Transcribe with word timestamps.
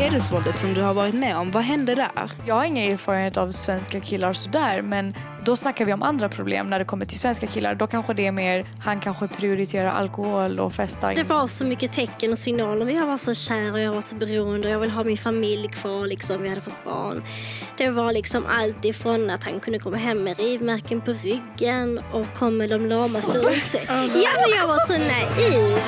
Hedersvåldet 0.00 0.58
som 0.58 0.74
du 0.74 0.82
har 0.82 0.94
varit 0.94 1.14
med 1.14 1.36
om, 1.36 1.50
vad 1.50 1.62
hände 1.62 1.94
där? 1.94 2.30
Jag 2.46 2.54
har 2.54 2.64
inga 2.64 2.84
erfarenhet 2.84 3.36
av 3.36 3.50
svenska 3.50 4.00
killar 4.00 4.32
sådär 4.32 4.82
men 4.82 5.14
då 5.44 5.56
snackar 5.56 5.84
vi 5.84 5.92
om 5.92 6.02
andra 6.02 6.28
problem 6.28 6.70
när 6.70 6.78
det 6.78 6.84
kommer 6.84 7.06
till 7.06 7.18
svenska 7.18 7.46
killar. 7.46 7.74
Då 7.74 7.86
kanske 7.86 8.14
det 8.14 8.26
är 8.26 8.32
mer, 8.32 8.66
han 8.78 9.00
kanske 9.00 9.28
prioriterar 9.28 9.90
alkohol 9.90 10.60
och 10.60 10.72
festar. 10.72 11.14
Det 11.14 11.22
var 11.22 11.46
så 11.46 11.64
mycket 11.64 11.92
tecken 11.92 12.32
och 12.32 12.38
signaler. 12.38 12.86
Jag 12.86 13.06
var 13.06 13.16
så 13.16 13.34
kär 13.34 13.72
och 13.72 13.80
jag 13.80 13.92
var 13.92 14.00
så 14.00 14.14
beroende 14.14 14.68
och 14.68 14.74
jag 14.74 14.78
vill 14.78 14.90
ha 14.90 15.04
min 15.04 15.16
familj 15.16 15.68
kvar. 15.68 16.06
Liksom. 16.06 16.42
Vi 16.42 16.48
hade 16.48 16.60
fått 16.60 16.84
barn. 16.84 17.22
Det 17.76 17.90
var 17.90 18.12
liksom 18.12 18.46
allt 18.46 18.84
ifrån 18.84 19.30
att 19.30 19.44
han 19.44 19.60
kunde 19.60 19.78
komma 19.78 19.96
hem 19.96 20.22
med 20.24 20.38
rivmärken 20.38 21.00
på 21.00 21.12
ryggen 21.12 22.00
och 22.12 22.26
kom 22.34 22.56
med 22.56 22.70
de 22.70 22.86
lamaste 22.86 23.38
ursäkter. 23.38 23.94
Ja, 24.24 24.30
men 24.40 24.58
jag 24.58 24.66
var 24.66 24.86
så 24.86 24.92
naiv. 24.92 25.78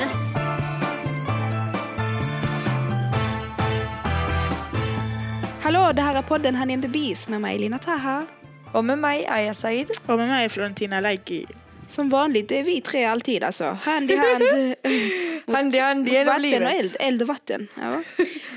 Hallå, 5.63 5.91
det 5.95 6.01
här 6.01 6.15
är 6.15 6.21
podden 6.21 6.55
Han 6.55 6.69
är 6.69 6.73
inte 6.73 6.87
bis 6.87 7.29
med 7.29 7.41
mig 7.41 7.59
Lina 7.59 7.79
Taha. 7.79 8.25
Och 8.71 8.85
med 8.85 8.97
mig 8.99 9.27
Aya 9.27 9.53
Said. 9.53 9.89
Och 10.05 10.17
med 10.17 10.27
mig 10.27 10.49
Florentina 10.49 11.01
Laiki. 11.01 11.45
Som 11.87 12.09
vanligt 12.09 12.51
är 12.51 12.63
vi 12.63 12.81
tre 12.81 13.05
alltid 13.05 13.43
alltså. 13.43 13.77
Hand 13.81 14.11
i 14.11 14.15
hand. 14.15 14.43
mot, 15.45 15.55
Hand 15.55 15.75
i 15.75 15.79
hand 15.79 15.99
mot 15.99 16.09
genom 16.09 16.25
vatten 16.25 16.41
livet. 16.41 16.61
och 16.61 16.79
eld. 16.79 16.95
Eld 16.99 17.21
och 17.21 17.27
vatten. 17.27 17.67
Ja. 17.75 18.03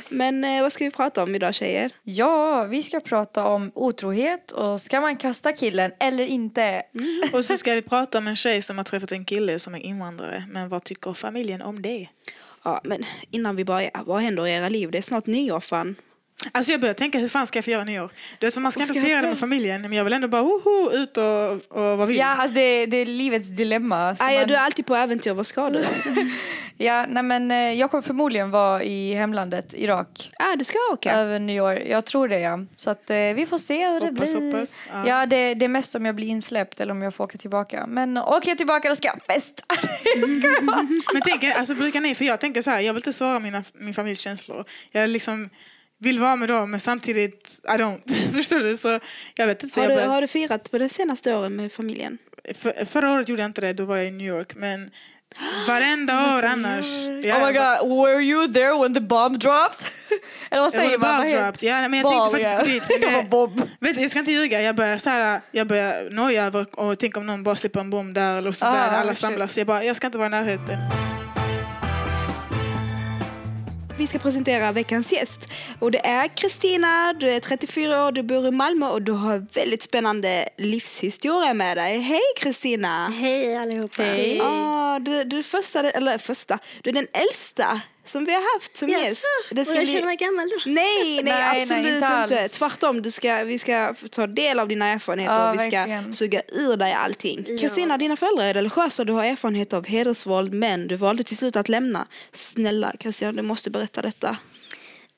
Men 0.08 0.44
eh, 0.44 0.62
vad 0.62 0.72
ska 0.72 0.84
vi 0.84 0.90
prata 0.90 1.22
om 1.22 1.34
idag 1.34 1.54
tjejer? 1.54 1.90
Ja, 2.02 2.64
vi 2.64 2.82
ska 2.82 3.00
prata 3.00 3.46
om 3.46 3.72
otrohet 3.74 4.52
och 4.52 4.80
ska 4.80 5.00
man 5.00 5.16
kasta 5.16 5.52
killen 5.52 5.92
eller 6.00 6.24
inte? 6.24 6.82
Och 7.32 7.44
så 7.44 7.56
ska 7.56 7.74
vi 7.74 7.82
prata 7.82 8.18
om 8.18 8.28
en 8.28 8.36
tjej 8.36 8.62
som 8.62 8.76
har 8.76 8.84
träffat 8.84 9.12
en 9.12 9.24
kille 9.24 9.58
som 9.58 9.74
är 9.74 9.78
invandrare. 9.78 10.44
Men 10.50 10.68
vad 10.68 10.84
tycker 10.84 11.12
familjen 11.12 11.62
om 11.62 11.82
det? 11.82 12.08
Ja, 12.64 12.80
men 12.84 13.04
innan 13.30 13.56
vi 13.56 13.64
börjar, 13.64 13.90
vad 14.06 14.20
händer 14.20 14.46
i 14.46 14.52
era 14.52 14.68
liv? 14.68 14.90
Det 14.90 14.98
är 14.98 15.02
snart 15.02 15.26
nyår 15.26 15.60
fan. 15.60 15.96
Alltså 16.52 16.72
jag 16.72 16.80
börjar 16.80 16.94
tänka, 16.94 17.18
hur 17.18 17.28
fan 17.28 17.46
ska 17.46 17.56
jag 17.56 17.64
få 17.64 17.70
göra 17.70 17.84
nyår? 17.84 18.10
Du 18.38 18.46
vet, 18.46 18.54
för 18.54 18.60
man 18.60 18.72
ska 18.72 18.80
inte 18.80 18.92
ska 18.94 18.98
jag 19.00 19.06
fira 19.08 19.22
det 19.22 19.28
med 19.28 19.38
familjen, 19.38 19.82
men 19.82 19.92
jag 19.92 20.04
vill 20.04 20.12
ändå 20.12 20.28
bara 20.28 20.42
woho, 20.42 20.90
ut 20.92 21.16
och, 21.16 21.50
och 21.78 21.98
vara 21.98 22.06
vild. 22.06 22.20
Ja, 22.20 22.26
alltså 22.26 22.54
det, 22.54 22.86
det 22.86 22.96
är 22.96 23.06
livets 23.06 23.48
dilemma. 23.48 24.14
Ska 24.16 24.24
Aja, 24.24 24.38
man- 24.40 24.48
du 24.48 24.54
är 24.54 24.58
alltid 24.58 24.86
på 24.86 24.96
äventyr, 24.96 25.30
vad 25.34 25.46
ska 25.46 25.70
du? 25.70 25.84
Ja, 26.78 27.06
nej 27.08 27.22
men 27.22 27.50
eh, 27.50 27.56
jag 27.72 27.90
kommer 27.90 28.02
förmodligen 28.02 28.50
vara 28.50 28.82
i 28.82 29.14
hemlandet, 29.14 29.74
Irak. 29.76 30.30
ah, 30.38 30.56
du 30.56 30.64
ska 30.64 30.78
åka? 30.92 31.12
Över 31.12 31.38
nyår, 31.38 31.72
jag 31.74 32.04
tror 32.04 32.28
det 32.28 32.38
ja. 32.38 32.58
Så 32.76 32.90
att 32.90 33.10
eh, 33.10 33.16
vi 33.16 33.46
får 33.46 33.58
se 33.58 33.88
hur 33.88 34.00
det 34.00 34.06
Hoppas, 34.06 34.34
blir. 34.34 34.52
hoppas. 34.52 34.86
Ja. 34.92 35.08
Ja, 35.08 35.26
det, 35.26 35.54
det 35.54 35.64
är 35.64 35.68
mest 35.68 35.94
om 35.94 36.06
jag 36.06 36.14
blir 36.14 36.28
insläppt 36.28 36.80
eller 36.80 36.92
om 36.92 37.02
jag 37.02 37.14
får 37.14 37.24
åka 37.24 37.38
tillbaka. 37.38 37.86
Men 37.86 38.18
åker 38.18 38.48
jag 38.48 38.58
tillbaka 38.58 38.88
då 38.88 38.96
ska 38.96 39.08
jag 39.08 39.22
festa. 39.34 39.62
ska 40.38 40.48
jag. 40.48 40.64
Men 41.12 41.22
tänk, 41.24 41.44
alltså 41.44 41.74
brukar 41.74 42.00
ni, 42.00 42.14
för 42.14 42.24
jag 42.24 42.40
tänker 42.40 42.62
så 42.62 42.70
här, 42.70 42.80
jag 42.80 42.94
vill 42.94 43.00
inte 43.00 43.12
svara 43.12 43.38
mina, 43.38 43.64
min 43.74 43.94
familjs 43.94 44.20
känslor. 44.20 44.64
Jag 44.90 45.08
liksom 45.10 45.50
vill 45.98 46.18
vara 46.20 46.36
med 46.36 46.48
dem 46.48 46.70
men 46.70 46.80
samtidigt, 46.80 47.60
I 47.64 47.68
don't. 47.70 48.32
Förstår 48.36 48.58
du? 48.58 48.76
Så 48.76 49.00
jag 49.34 49.46
vet 49.46 49.62
inte. 49.62 49.80
Har 49.80 49.88
jag 49.90 49.98
du, 50.02 50.08
har 50.08 50.20
du 50.20 50.26
firat 50.26 50.70
på 50.70 50.78
de 50.78 50.88
senaste 50.88 51.34
åren 51.34 51.56
med 51.56 51.72
familjen? 51.72 52.18
för, 52.54 52.84
förra 52.84 53.12
året 53.12 53.28
gjorde 53.28 53.42
jag 53.42 53.48
inte 53.48 53.60
det, 53.60 53.72
då 53.72 53.84
var 53.84 53.96
jag 53.96 54.06
i 54.06 54.10
New 54.10 54.26
York. 54.26 54.54
Men 54.56 54.90
varenda 55.68 56.36
år 56.36 56.44
annars. 56.44 56.86
Ja, 57.22 57.36
Oh 57.36 57.46
my 57.46 57.52
god, 57.52 57.98
were 58.04 58.20
you 58.22 58.52
there 58.52 58.78
when 58.82 58.94
the 58.94 59.00
bomb 59.00 59.38
dropped? 59.38 59.86
eller 60.50 60.62
vad 60.62 60.66
Jag 60.66 60.72
säger 60.72 60.98
man? 60.98 61.20
Bomb 61.20 61.30
dropped. 61.32 61.62
Ja, 61.68 61.88
men 61.88 62.00
jag 62.00 62.10
tänkte 62.12 62.30
faktiskt 62.30 62.58
gå 62.58 62.64
dit. 62.64 63.00
Men 63.00 63.00
Det 63.10 63.16
var 63.16 63.22
det, 63.22 63.28
bomb. 63.28 63.62
vet 63.80 63.94
du, 63.94 64.00
jag 64.00 64.10
ska 64.10 64.18
inte 64.20 64.32
ljuga. 64.32 64.62
Jag 64.62 64.76
börjar, 64.76 64.98
så 64.98 65.10
här, 65.10 65.40
jag 65.50 65.66
börjar 65.66 66.10
noja 66.10 66.44
över 66.44 66.78
och 66.80 66.98
tänka 66.98 67.20
om 67.20 67.26
någon 67.26 67.42
bara 67.42 67.54
slipper 67.56 67.80
en 67.80 67.90
bomb 67.90 68.14
där 68.14 68.38
eller 68.38 68.52
så 68.52 68.66
Ah, 68.66 68.72
där 68.72 68.88
alla 68.96 69.14
shit. 69.14 69.18
samlas. 69.18 69.58
Jag, 69.58 69.66
bara, 69.66 69.84
jag 69.84 69.96
ska 69.96 70.06
inte 70.06 70.18
vara 70.18 70.26
i 70.28 70.30
närheten. 70.30 70.78
Vi 73.98 74.06
ska 74.06 74.18
presentera 74.18 74.72
veckans 74.72 75.12
gäst. 75.12 75.52
Och 75.78 75.90
det 75.90 76.06
är 76.06 76.36
Kristina, 76.36 77.12
du 77.12 77.30
är 77.30 77.40
34 77.40 78.06
år, 78.06 78.12
du 78.12 78.22
bor 78.22 78.46
i 78.46 78.50
Malmö 78.50 78.86
och 78.86 79.02
du 79.02 79.12
har 79.12 79.46
väldigt 79.54 79.82
spännande 79.82 80.48
livshistoria 80.58 81.54
med 81.54 81.76
dig. 81.76 81.98
Hej 81.98 82.20
Kristina! 82.36 83.08
Hej 83.08 83.56
allihopa. 83.56 84.02
Hej. 84.02 84.40
Ah, 84.42 84.98
du, 84.98 85.24
du 85.24 85.38
är 85.38 85.42
första, 85.42 85.90
eller 85.90 86.18
första, 86.18 86.58
du 86.82 86.90
är 86.90 86.94
den 86.94 87.06
äldsta 87.12 87.80
som 88.08 88.24
vi 88.24 88.32
har 88.34 88.54
haft 88.54 88.76
som 88.76 88.88
Jaså? 88.88 89.04
gäst. 89.04 89.24
Det 89.50 89.64
ska 89.64 89.74
jag 89.74 89.88
känna 89.88 90.06
mig 90.06 90.16
gammal 90.16 90.48
då? 90.48 90.56
Nej, 90.66 90.74
nej, 90.74 91.22
Nej, 91.22 91.32
nej, 91.34 91.62
absolut 91.62 91.84
inte 91.86 91.94
inte. 91.94 92.06
alls. 92.40 92.52
Tvärtom, 92.52 93.02
du 93.02 93.10
ska, 93.10 93.44
vi 93.44 93.58
ska 93.58 93.94
ta 94.10 94.26
del 94.26 94.58
av 94.60 94.68
dina 94.68 94.86
erfarenheter 94.86 95.34
Ja, 95.34 95.50
och 95.50 95.54
vi 95.54 95.58
ska 95.70 95.78
verkligen. 95.78 96.14
suga 96.14 96.42
ur 96.48 96.76
dig 96.76 96.92
allting. 96.92 97.44
Ja. 97.48 97.58
Kristina, 97.60 97.98
dina 97.98 98.16
föräldrar 98.16 98.44
är 98.44 98.54
religiösa, 98.54 99.04
du 99.04 99.12
har 99.12 99.24
erfarenhet 99.24 99.72
av 99.72 99.86
hedersvåld 99.86 100.52
men 100.54 100.88
du 100.88 100.96
valde 100.96 101.22
till 101.24 101.36
slut 101.36 101.56
att 101.56 101.68
lämna. 101.68 102.06
Snälla 102.32 102.92
Kristina, 103.00 103.32
du 103.32 103.42
måste 103.42 103.70
berätta 103.70 104.02
detta. 104.02 104.36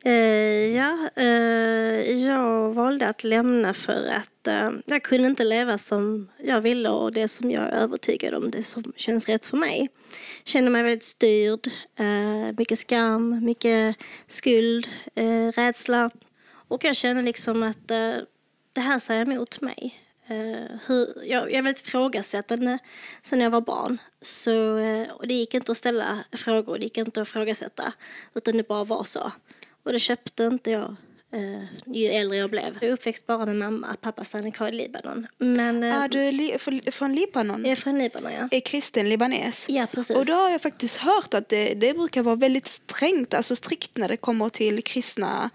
Eh, 0.05 0.77
ja, 0.77 1.11
eh, 1.17 2.25
jag 2.27 2.73
valde 2.75 3.09
att 3.09 3.25
lämna 3.25 3.75
för 3.75 4.09
att 4.09 4.47
eh, 4.47 4.71
jag 4.87 5.03
kunde 5.03 5.29
inte 5.29 5.45
leva 5.45 5.79
som 5.79 6.29
jag 6.39 6.61
ville 6.61 6.89
och 6.89 7.13
det 7.13 7.29
som 7.29 7.51
jag 7.51 7.63
är 7.65 7.73
övertygad 7.73 8.35
om, 8.35 8.51
det 8.51 8.63
som 8.63 8.93
känns 8.97 9.29
rätt 9.29 9.47
för 9.47 9.57
mig. 9.57 9.79
Jag 9.81 10.49
Kände 10.49 10.71
mig 10.71 10.83
väldigt 10.83 11.05
styrd, 11.05 11.67
eh, 11.97 12.55
mycket 12.59 12.79
skam, 12.79 13.45
mycket 13.45 13.97
skuld, 14.27 14.89
eh, 15.15 15.49
rädsla. 15.49 16.11
Och 16.51 16.85
jag 16.85 16.97
kände 16.97 17.23
liksom 17.23 17.63
att 17.63 17.91
eh, 17.91 18.15
det 18.73 18.81
här 18.81 18.99
säger 18.99 19.23
emot 19.23 19.61
mig. 19.61 20.05
Eh, 20.27 20.79
hur, 20.87 21.07
jag, 21.17 21.43
jag 21.43 21.53
är 21.53 21.63
väldigt 21.63 21.87
ifrågasättande 21.87 22.79
sen 23.23 23.41
jag 23.41 23.51
var 23.51 23.61
barn. 23.61 23.99
Så, 24.21 24.79
eh, 24.79 25.11
och 25.13 25.27
det 25.29 25.35
gick 25.35 25.55
inte 25.55 25.73
att 25.73 25.79
ställa 25.79 26.19
frågor, 26.33 26.79
det 26.79 26.85
gick 26.85 26.99
inte 26.99 27.21
att 27.21 27.29
ifrågasätta. 27.29 27.93
Utan 28.35 28.57
det 28.57 28.69
bara 28.69 28.85
var 28.85 29.05
så. 29.05 29.33
Och 29.88 29.93
det 29.94 29.99
köpte 29.99 30.44
inte 30.44 30.71
jag 30.71 30.97
eh, 31.32 31.62
ju 31.87 32.06
äldre 32.06 32.38
jag 32.38 32.50
blev. 32.50 32.78
Jag 32.81 32.88
är 32.88 32.93
uppväxt 32.93 33.26
bara 33.26 33.47
med 33.47 33.56
mamma, 33.56 33.97
pappa 34.00 34.25
stannade 34.25 34.50
kvar 34.50 34.69
i 34.69 34.72
Libanon. 34.72 35.26
Men 35.38 35.82
eh, 35.82 36.03
Ah, 36.03 36.09
du 36.09 36.21
är 36.21 36.32
li- 36.32 36.56
från, 36.93 37.15
Libanon? 37.15 37.62
jag 37.65 37.72
är 37.72 37.76
från 37.76 37.99
Libanon 37.99 38.32
ja. 38.32 38.49
Är 38.50 38.60
kristen 38.60 39.09
libanes? 39.09 39.66
Ja 39.69 39.87
precis. 39.93 40.16
Och 40.16 40.26
då 40.26 40.32
har 40.32 40.50
jag 40.50 40.62
faktiskt 40.62 40.97
hört 40.97 41.34
att 41.34 41.49
det, 41.49 41.75
det 41.75 41.94
brukar 41.94 42.22
vara 42.22 42.37
väldigt 42.37 42.66
strängt, 42.66 43.34
alltså 43.34 43.56
strikt 43.56 43.97
när 43.97 44.09
det 44.09 44.16
kommer 44.16 44.49
till 44.49 44.82
kristna 44.84 45.50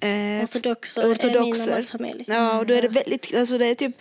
eh, 0.00 0.44
Ortodoxer 0.44 1.02
är 1.02 1.06
min 1.06 1.12
ortodoxer. 1.14 1.70
mammas 1.70 1.86
familj. 1.90 2.24
Ja, 2.26 2.58
och 2.58 2.66
då 2.66 2.74
är 2.74 2.82
det 2.82 2.88
väldigt, 2.88 3.34
alltså 3.34 3.58
det 3.58 3.66
är 3.66 3.74
typ 3.74 3.96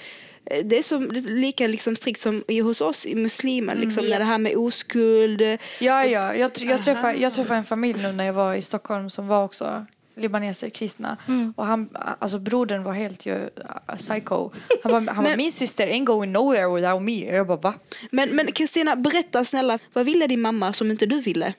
det 0.64 0.78
är 0.78 0.84
som, 0.84 1.10
lika 1.26 1.68
liksom 1.68 1.96
strikt 1.96 2.22
som 2.22 2.44
hos 2.64 2.82
oss 2.82 3.06
i 3.06 3.16
muslimer, 3.16 3.76
liksom, 3.76 4.06
när 4.06 4.20
det 4.20 4.26
här 4.26 4.38
med 4.38 4.56
oskuld. 4.56 5.42
Ja, 5.80 6.06
ja. 6.06 6.36
Jag, 6.36 6.52
tr- 6.52 6.70
jag, 6.70 6.82
träffade, 6.84 7.14
jag 7.14 7.34
träffade 7.34 7.58
en 7.58 7.66
familj 7.66 8.02
nu 8.02 8.12
när 8.12 8.26
jag 8.26 8.34
var 8.34 8.56
i 8.56 8.62
Stockholm 8.62 9.10
som 9.10 9.28
var 9.28 9.44
också 9.44 9.86
libaneser, 10.16 10.70
kristna. 10.70 11.18
Och 11.56 11.66
han, 11.66 11.90
alltså 12.20 12.40
brodern 12.40 12.84
var 12.84 12.94
helt 12.94 13.26
ju 13.26 13.34
uh, 13.34 13.96
psycho. 13.98 14.52
Han 14.84 14.92
bara, 14.92 15.14
han 15.14 15.24
bara 15.24 15.36
min 15.36 15.52
syster 15.52 15.88
ain't 15.88 16.06
going 16.06 16.32
nowhere 16.32 16.76
without 16.76 17.02
me. 17.02 17.36
Jag 17.36 17.48
bara 17.48 17.58
va? 17.58 17.74
Men 18.12 18.30
men 18.30 18.52
Kristina, 18.52 18.96
berätta 18.96 19.46
snälla, 19.46 19.80
vad 19.94 20.06
ville 20.06 20.28
din 20.28 20.42
mamma 20.42 20.74
som 20.74 20.92
inte 20.92 21.06
du 21.06 21.22
ville? 21.22 21.54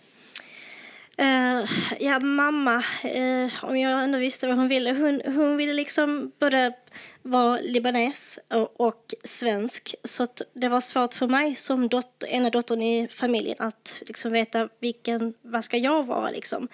Eh, 1.19 1.69
ja, 2.01 2.19
mamma, 2.19 2.85
eh, 3.03 3.65
om 3.65 3.79
jag 3.79 4.03
ändå 4.03 4.19
visste 4.19 4.47
vad 4.47 4.57
hon 4.57 4.69
ville. 4.69 4.93
Hon, 4.93 5.23
hon 5.35 5.57
ville 5.57 5.73
liksom 5.73 6.33
både 6.39 6.73
var 7.27 7.61
libanes 7.61 8.39
och, 8.77 9.15
svensk. 9.25 9.95
Så 10.05 10.23
att 10.23 10.43
det 10.53 10.69
var 10.69 10.81
svårt 10.81 11.15
för 11.15 11.29
mig 11.29 11.55
som 11.55 11.89
dotter, 11.89 12.29
ena 12.29 12.51
dottern 12.51 12.83
i 12.83 13.09
familjen 13.09 13.57
att 13.59 14.03
liksom 14.07 14.33
veta 14.33 14.69
vilken, 14.81 15.35
vad 15.43 15.65
ska 15.65 15.77
jag 15.77 16.07
vara 16.07 16.31
liksom. 16.31 16.69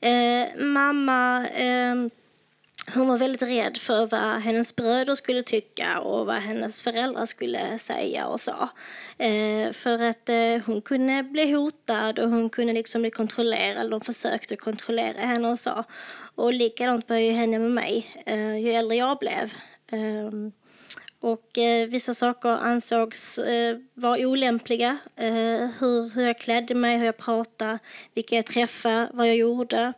Eh, 0.00 0.64
mamma 0.64 1.48
eh, 1.48 1.94
hon 2.94 3.08
var 3.08 3.16
väldigt 3.16 3.42
rädd 3.42 3.76
för 3.76 4.06
vad 4.06 4.42
hennes 4.42 4.76
bröder 4.76 5.14
skulle 5.14 5.42
tycka 5.42 6.00
och 6.00 6.26
vad 6.26 6.36
hennes 6.36 6.82
föräldrar 6.82 7.26
skulle 7.26 7.78
säga 7.78 8.26
och 8.26 8.40
så. 8.40 8.68
Eh, 9.18 9.72
för 9.72 10.02
att 10.02 10.28
eh, 10.28 10.66
hon 10.66 10.82
kunde 10.82 11.22
bli 11.22 11.52
hotad 11.52 12.18
och 12.18 12.30
hon 12.30 12.50
kunde 12.50 12.72
liksom 12.72 13.02
bli 13.02 13.10
kontrollerad. 13.10 13.90
De 13.90 14.00
försökte 14.00 14.56
kontrollera 14.56 15.20
henne 15.20 15.48
och 15.48 15.58
så. 15.58 15.84
Och 16.34 16.52
likadant 16.52 17.08
var 17.08 17.16
ju 17.16 17.32
henne 17.32 17.58
med 17.58 17.70
mig, 17.70 18.22
eh, 18.26 18.56
ju 18.56 18.70
äldre 18.70 18.96
jag 18.96 19.18
blev. 19.18 19.52
Ehm, 19.92 20.52
Och 21.20 21.58
eh, 21.58 21.88
vissa 21.88 22.14
saker 22.14 22.48
ansågs 22.48 23.38
eh, 23.38 23.76
vara 23.94 24.18
olämpliga. 24.18 24.98
Eh, 25.16 25.68
hur, 25.80 26.14
hur 26.14 26.26
jag 26.26 26.38
klädde 26.38 26.74
mig, 26.74 26.98
hur 26.98 27.06
jag 27.06 27.16
pratade, 27.16 27.78
vilka 28.14 28.36
jag 28.36 28.46
träffade, 28.46 29.08
vad 29.12 29.28
jag 29.28 29.36
gjorde. 29.36 29.92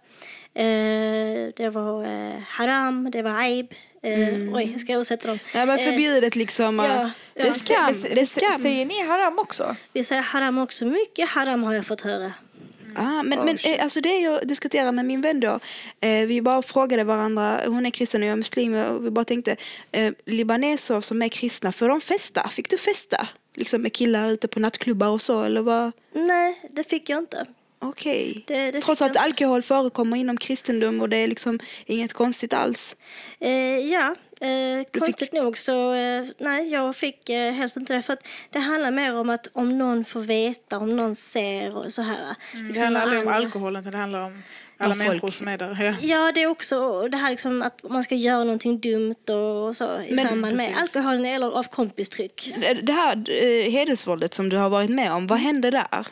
Det 1.56 1.70
var 1.72 2.04
haram, 2.40 3.10
det 3.10 3.22
var 3.22 3.30
aib. 3.30 3.74
Eh, 4.02 4.54
Oj, 4.54 4.68
jag 4.72 4.80
ska 4.80 4.92
översätta 4.92 5.28
dem. 5.28 5.38
Ja, 5.54 5.66
men 5.66 5.78
förbjudet 5.78 6.36
liksom. 6.36 6.78
ja. 6.78 7.10
det 7.34 7.40
är 7.40 7.52
skam. 7.52 7.94
Det 8.14 8.20
är 8.20 8.24
skam. 8.24 8.58
Säger 8.58 8.86
ni 8.86 9.06
haram 9.06 9.38
också? 9.38 9.76
Vi 9.92 10.04
säger 10.04 10.22
haram 10.22 10.58
också. 10.58 10.84
Mycket 10.84 11.28
haram 11.28 11.62
har 11.62 11.74
jag 11.74 11.86
fått 11.86 12.00
höra. 12.00 12.32
Ah, 12.96 13.22
men 13.22 13.44
men 13.44 13.58
eh, 13.64 13.82
alltså 13.82 14.00
det 14.00 14.18
jag 14.20 14.48
diskuterade 14.48 14.92
med 14.92 15.04
min 15.04 15.20
vän 15.20 15.40
då, 15.40 15.60
eh, 16.00 16.26
vi 16.26 16.42
bara 16.42 16.62
frågade 16.62 17.04
varandra, 17.04 17.60
hon 17.66 17.86
är 17.86 17.90
kristen 17.90 18.22
och 18.22 18.26
jag 18.28 18.32
är 18.32 18.36
muslim, 18.36 18.74
och 18.74 19.06
vi 19.06 19.10
bara 19.10 19.24
tänkte, 19.24 19.56
eh, 19.92 20.12
libaneser 20.26 21.00
som 21.00 21.22
är 21.22 21.28
kristna, 21.28 21.72
får 21.72 21.88
de 21.88 22.00
festa? 22.00 22.48
Fick 22.48 22.70
du 22.70 22.78
festa? 22.78 23.28
Liksom 23.54 23.82
med 23.82 23.92
killar 23.92 24.30
ute 24.30 24.48
på 24.48 24.60
nattklubbar 24.60 25.08
och 25.08 25.22
så, 25.22 25.42
eller 25.42 25.62
vad? 25.62 25.92
Nej, 26.12 26.60
det 26.70 26.84
fick 26.90 27.08
jag 27.08 27.18
inte. 27.18 27.46
Okej. 27.82 28.44
Det- 28.46 28.70
det 28.70 28.80
Trots 28.82 29.02
att 29.02 29.16
alkohol 29.16 29.62
förekommer 29.62 30.16
inom 30.16 30.36
kristendom 30.36 31.00
och 31.00 31.08
det 31.08 31.16
är 31.16 31.28
liksom 31.28 31.58
inget 31.86 32.12
konstigt 32.12 32.52
alls. 32.52 32.96
Eh, 33.40 33.50
ja, 33.78 34.14
eh, 34.40 35.00
konstigt 35.00 35.32
nog 35.32 35.58
så 35.58 35.92
eh, 35.92 36.24
nej, 36.38 36.68
jag 36.72 36.96
fick 36.96 37.28
eh, 37.28 37.52
helst 37.52 37.76
inte 37.76 37.94
det. 37.94 38.02
För 38.02 38.12
att 38.12 38.28
det 38.50 38.58
handlar 38.58 38.90
mer 38.90 39.14
om 39.14 39.30
att 39.30 39.46
om 39.52 39.78
någon 39.78 40.04
får 40.04 40.20
veta, 40.20 40.78
om 40.78 40.96
någon 40.96 41.14
ser 41.14 41.76
och 41.76 41.92
så 41.92 42.02
här. 42.02 42.34
Det 42.52 42.58
Liksom 42.62 42.84
handlar 42.84 43.02
aldrig 43.02 43.20
om 43.26 43.28
alkoholen, 43.32 43.82
det 43.84 43.96
handlar 43.98 44.20
om 44.20 44.42
alla 44.78 44.94
folk. 44.94 45.08
människor 45.08 45.30
som 45.30 45.48
är 45.48 45.58
där. 45.58 45.78
Ja. 45.82 45.94
Ja, 46.00 46.32
det 46.32 46.42
är 46.42 46.46
också 46.46 47.08
det 47.08 47.16
här 47.16 47.30
liksom 47.30 47.62
att 47.62 47.82
man 47.90 48.02
ska 48.04 48.14
göra 48.14 48.44
någonting 48.44 48.80
dumt 48.80 49.30
och 49.30 49.76
så 49.76 50.00
i 50.00 50.14
Men- 50.14 50.26
samband 50.28 50.56
med 50.56 50.74
precis. 50.74 50.96
alkoholen 50.96 51.24
eller 51.24 51.46
av 51.50 51.62
kompistryck. 51.62 52.52
Det 52.60 52.74
det 52.74 52.92
här 52.92 53.24
eh, 53.30 53.70
hedersvåldet 53.72 54.34
som 54.34 54.48
du 54.48 54.56
har 54.56 54.68
varit 54.70 54.90
med 54.90 55.12
om, 55.12 55.26
vad 55.26 55.38
hände 55.38 55.70
där? 55.70 56.06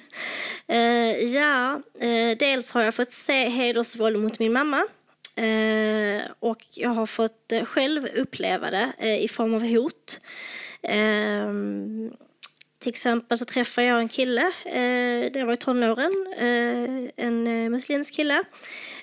Eh, 0.70 0.78
ja, 1.24 1.82
eh, 2.02 2.38
dels 2.40 2.72
har 2.72 2.82
jag 2.84 2.96
fått 2.96 3.12
se 3.12 3.50
hedersvåld 3.50 4.20
mot 4.20 4.40
min 4.40 4.54
mamma. 4.54 4.88
Eh, 5.38 6.22
och 6.39 6.66
jag 6.72 6.89
har 6.89 7.06
fått 7.06 7.51
eh, 7.51 7.66
själv 7.66 8.07
uppleva 8.16 8.72
det 8.72 8.92
eh, 8.98 9.24
i 9.24 9.28
form 9.28 9.54
av 9.54 9.68
hot. 9.68 10.19
Eh, 10.84 11.54
till 12.80 12.89
exempel 12.89 13.38
så 13.38 13.45
träffade 13.45 13.88
jag 13.88 14.00
en 14.00 14.10
kille, 14.10 14.42
eh, 14.66 15.31
det 15.34 15.44
var 15.45 15.54
i 15.54 15.57
tonåren, 15.57 16.28
eh, 16.38 17.25
en 17.25 17.48
eh, 17.48 17.69
muslimsk 17.69 18.13
kille. 18.13 18.44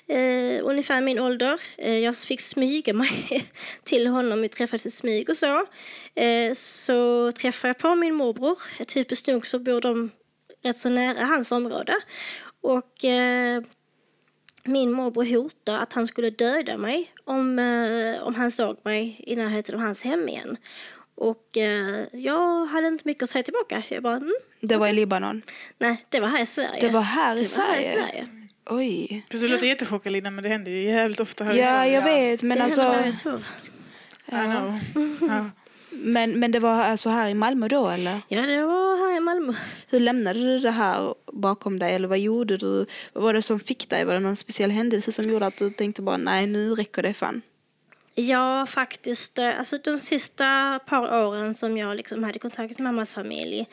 Eh, 0.07 0.59
ungefär 0.63 1.01
min 1.01 1.19
ålder. 1.19 1.59
Eh, 1.77 1.97
jag 1.97 2.17
fick 2.17 2.41
smyga 2.41 2.93
mig 2.93 3.49
till 3.83 4.07
honom, 4.07 4.41
vi 4.41 4.49
träffades 4.49 4.85
i 4.85 4.89
smyg 4.89 5.29
och 5.29 5.37
så. 5.37 5.65
Eh, 6.15 6.53
så 6.53 7.31
träffade 7.31 7.69
jag 7.69 7.77
på 7.77 7.95
min 7.95 8.15
morbror. 8.15 8.57
Typiskt 8.85 9.27
nog 9.27 9.47
så 9.47 9.59
bor 9.59 9.81
de 9.81 10.11
rätt 10.63 10.77
så 10.77 10.89
nära 10.89 11.25
hans 11.25 11.51
område. 11.51 11.95
Och 12.61 13.05
eh, 13.05 13.61
min 14.65 14.91
morbror 14.91 15.25
hotade 15.35 15.79
att 15.79 15.93
han 15.93 16.07
skulle 16.07 16.29
döda 16.29 16.77
mig 16.77 17.11
om, 17.23 17.59
eh, 17.59 18.23
om 18.23 18.35
han 18.35 18.51
såg 18.51 18.77
mig 18.83 19.15
i 19.27 19.35
närheten 19.35 19.75
av 19.75 19.81
hans 19.81 20.03
hem 20.03 20.29
igen. 20.29 20.57
Och 21.15 21.57
eh, 21.57 22.05
jag 22.11 22.65
hade 22.65 22.87
inte 22.87 23.07
mycket 23.07 23.23
att 23.23 23.29
säga 23.29 23.43
tillbaka. 23.43 23.83
Jag 23.89 24.03
bara, 24.03 24.15
mm, 24.17 24.33
Det 24.61 24.77
var 24.77 24.87
i 24.87 24.93
Libanon. 24.93 25.41
nej, 25.77 26.05
det 26.09 26.19
var 26.19 26.27
här 26.27 26.41
i 26.41 26.45
Sverige. 26.45 26.81
Det 26.81 26.89
var 26.89 27.01
här 27.01 27.35
i 27.41 27.43
Det 27.45 27.57
var 27.57 27.63
här 27.65 27.79
i 27.81 27.83
Sverige? 27.83 28.03
Sverige. 28.07 28.27
Oj. 28.69 29.25
Fast 29.31 29.41
du 29.43 29.47
låter 29.47 29.67
jättechockad 29.67 30.13
Lina, 30.13 30.31
men 30.31 30.43
det 30.43 30.49
händer 30.49 30.71
ju 30.71 30.81
jävligt 30.81 31.19
ofta 31.19 31.43
här 31.43 31.53
i 31.55 31.59
Ja, 31.59 31.65
Sverige. 31.65 31.93
jag 31.93 32.01
vet, 32.03 32.43
men 32.43 32.57
det 32.57 32.63
alltså... 32.63 32.81
händer 32.81 32.99
vad 32.99 33.07
jag 33.07 33.17
tror. 33.19 33.39
I 34.27 34.31
know. 34.31 34.79
Ja. 35.31 35.45
Men, 35.97 36.39
men 36.39 36.51
det 36.51 36.59
var 36.59 36.83
alltså 36.83 37.09
här 37.09 37.29
i 37.29 37.33
Malmö 37.33 37.67
då, 37.67 37.87
eller? 37.87 38.21
Ja, 38.27 38.41
det 38.41 38.65
var 38.65 38.97
här 39.09 39.17
i 39.17 39.19
Malmö. 39.19 39.53
Hur 39.89 39.99
lämnade 39.99 40.39
du 40.39 40.59
det 40.59 40.71
här 40.71 41.13
bakom 41.33 41.79
dig? 41.79 41.95
Eller 41.95 42.07
vad 42.07 42.19
gjorde 42.19 42.57
du? 42.57 42.85
Vad 43.13 43.23
var 43.23 43.33
det 43.33 43.41
som 43.41 43.59
fick 43.59 43.89
dig? 43.89 44.05
Var 44.05 44.13
det 44.13 44.19
någon 44.19 44.35
speciell 44.35 44.71
händelse 44.71 45.11
som 45.11 45.25
gjorde 45.25 45.45
att 45.45 45.57
du 45.57 45.69
tänkte 45.69 46.01
bara 46.01 46.17
nej, 46.17 46.47
nu 46.47 46.75
räcker 46.75 47.03
det 47.03 47.13
fan? 47.13 47.41
Ja, 48.15 48.65
faktiskt. 48.65 49.39
Alltså 49.39 49.77
de 49.77 49.99
sista 49.99 50.79
par 50.79 51.25
åren 51.25 51.53
som 51.53 51.77
jag 51.77 51.97
liksom 51.97 52.23
hade 52.23 52.39
kontakt 52.39 52.79
med 52.79 52.93
mammas 52.93 53.15
familj. 53.15 53.65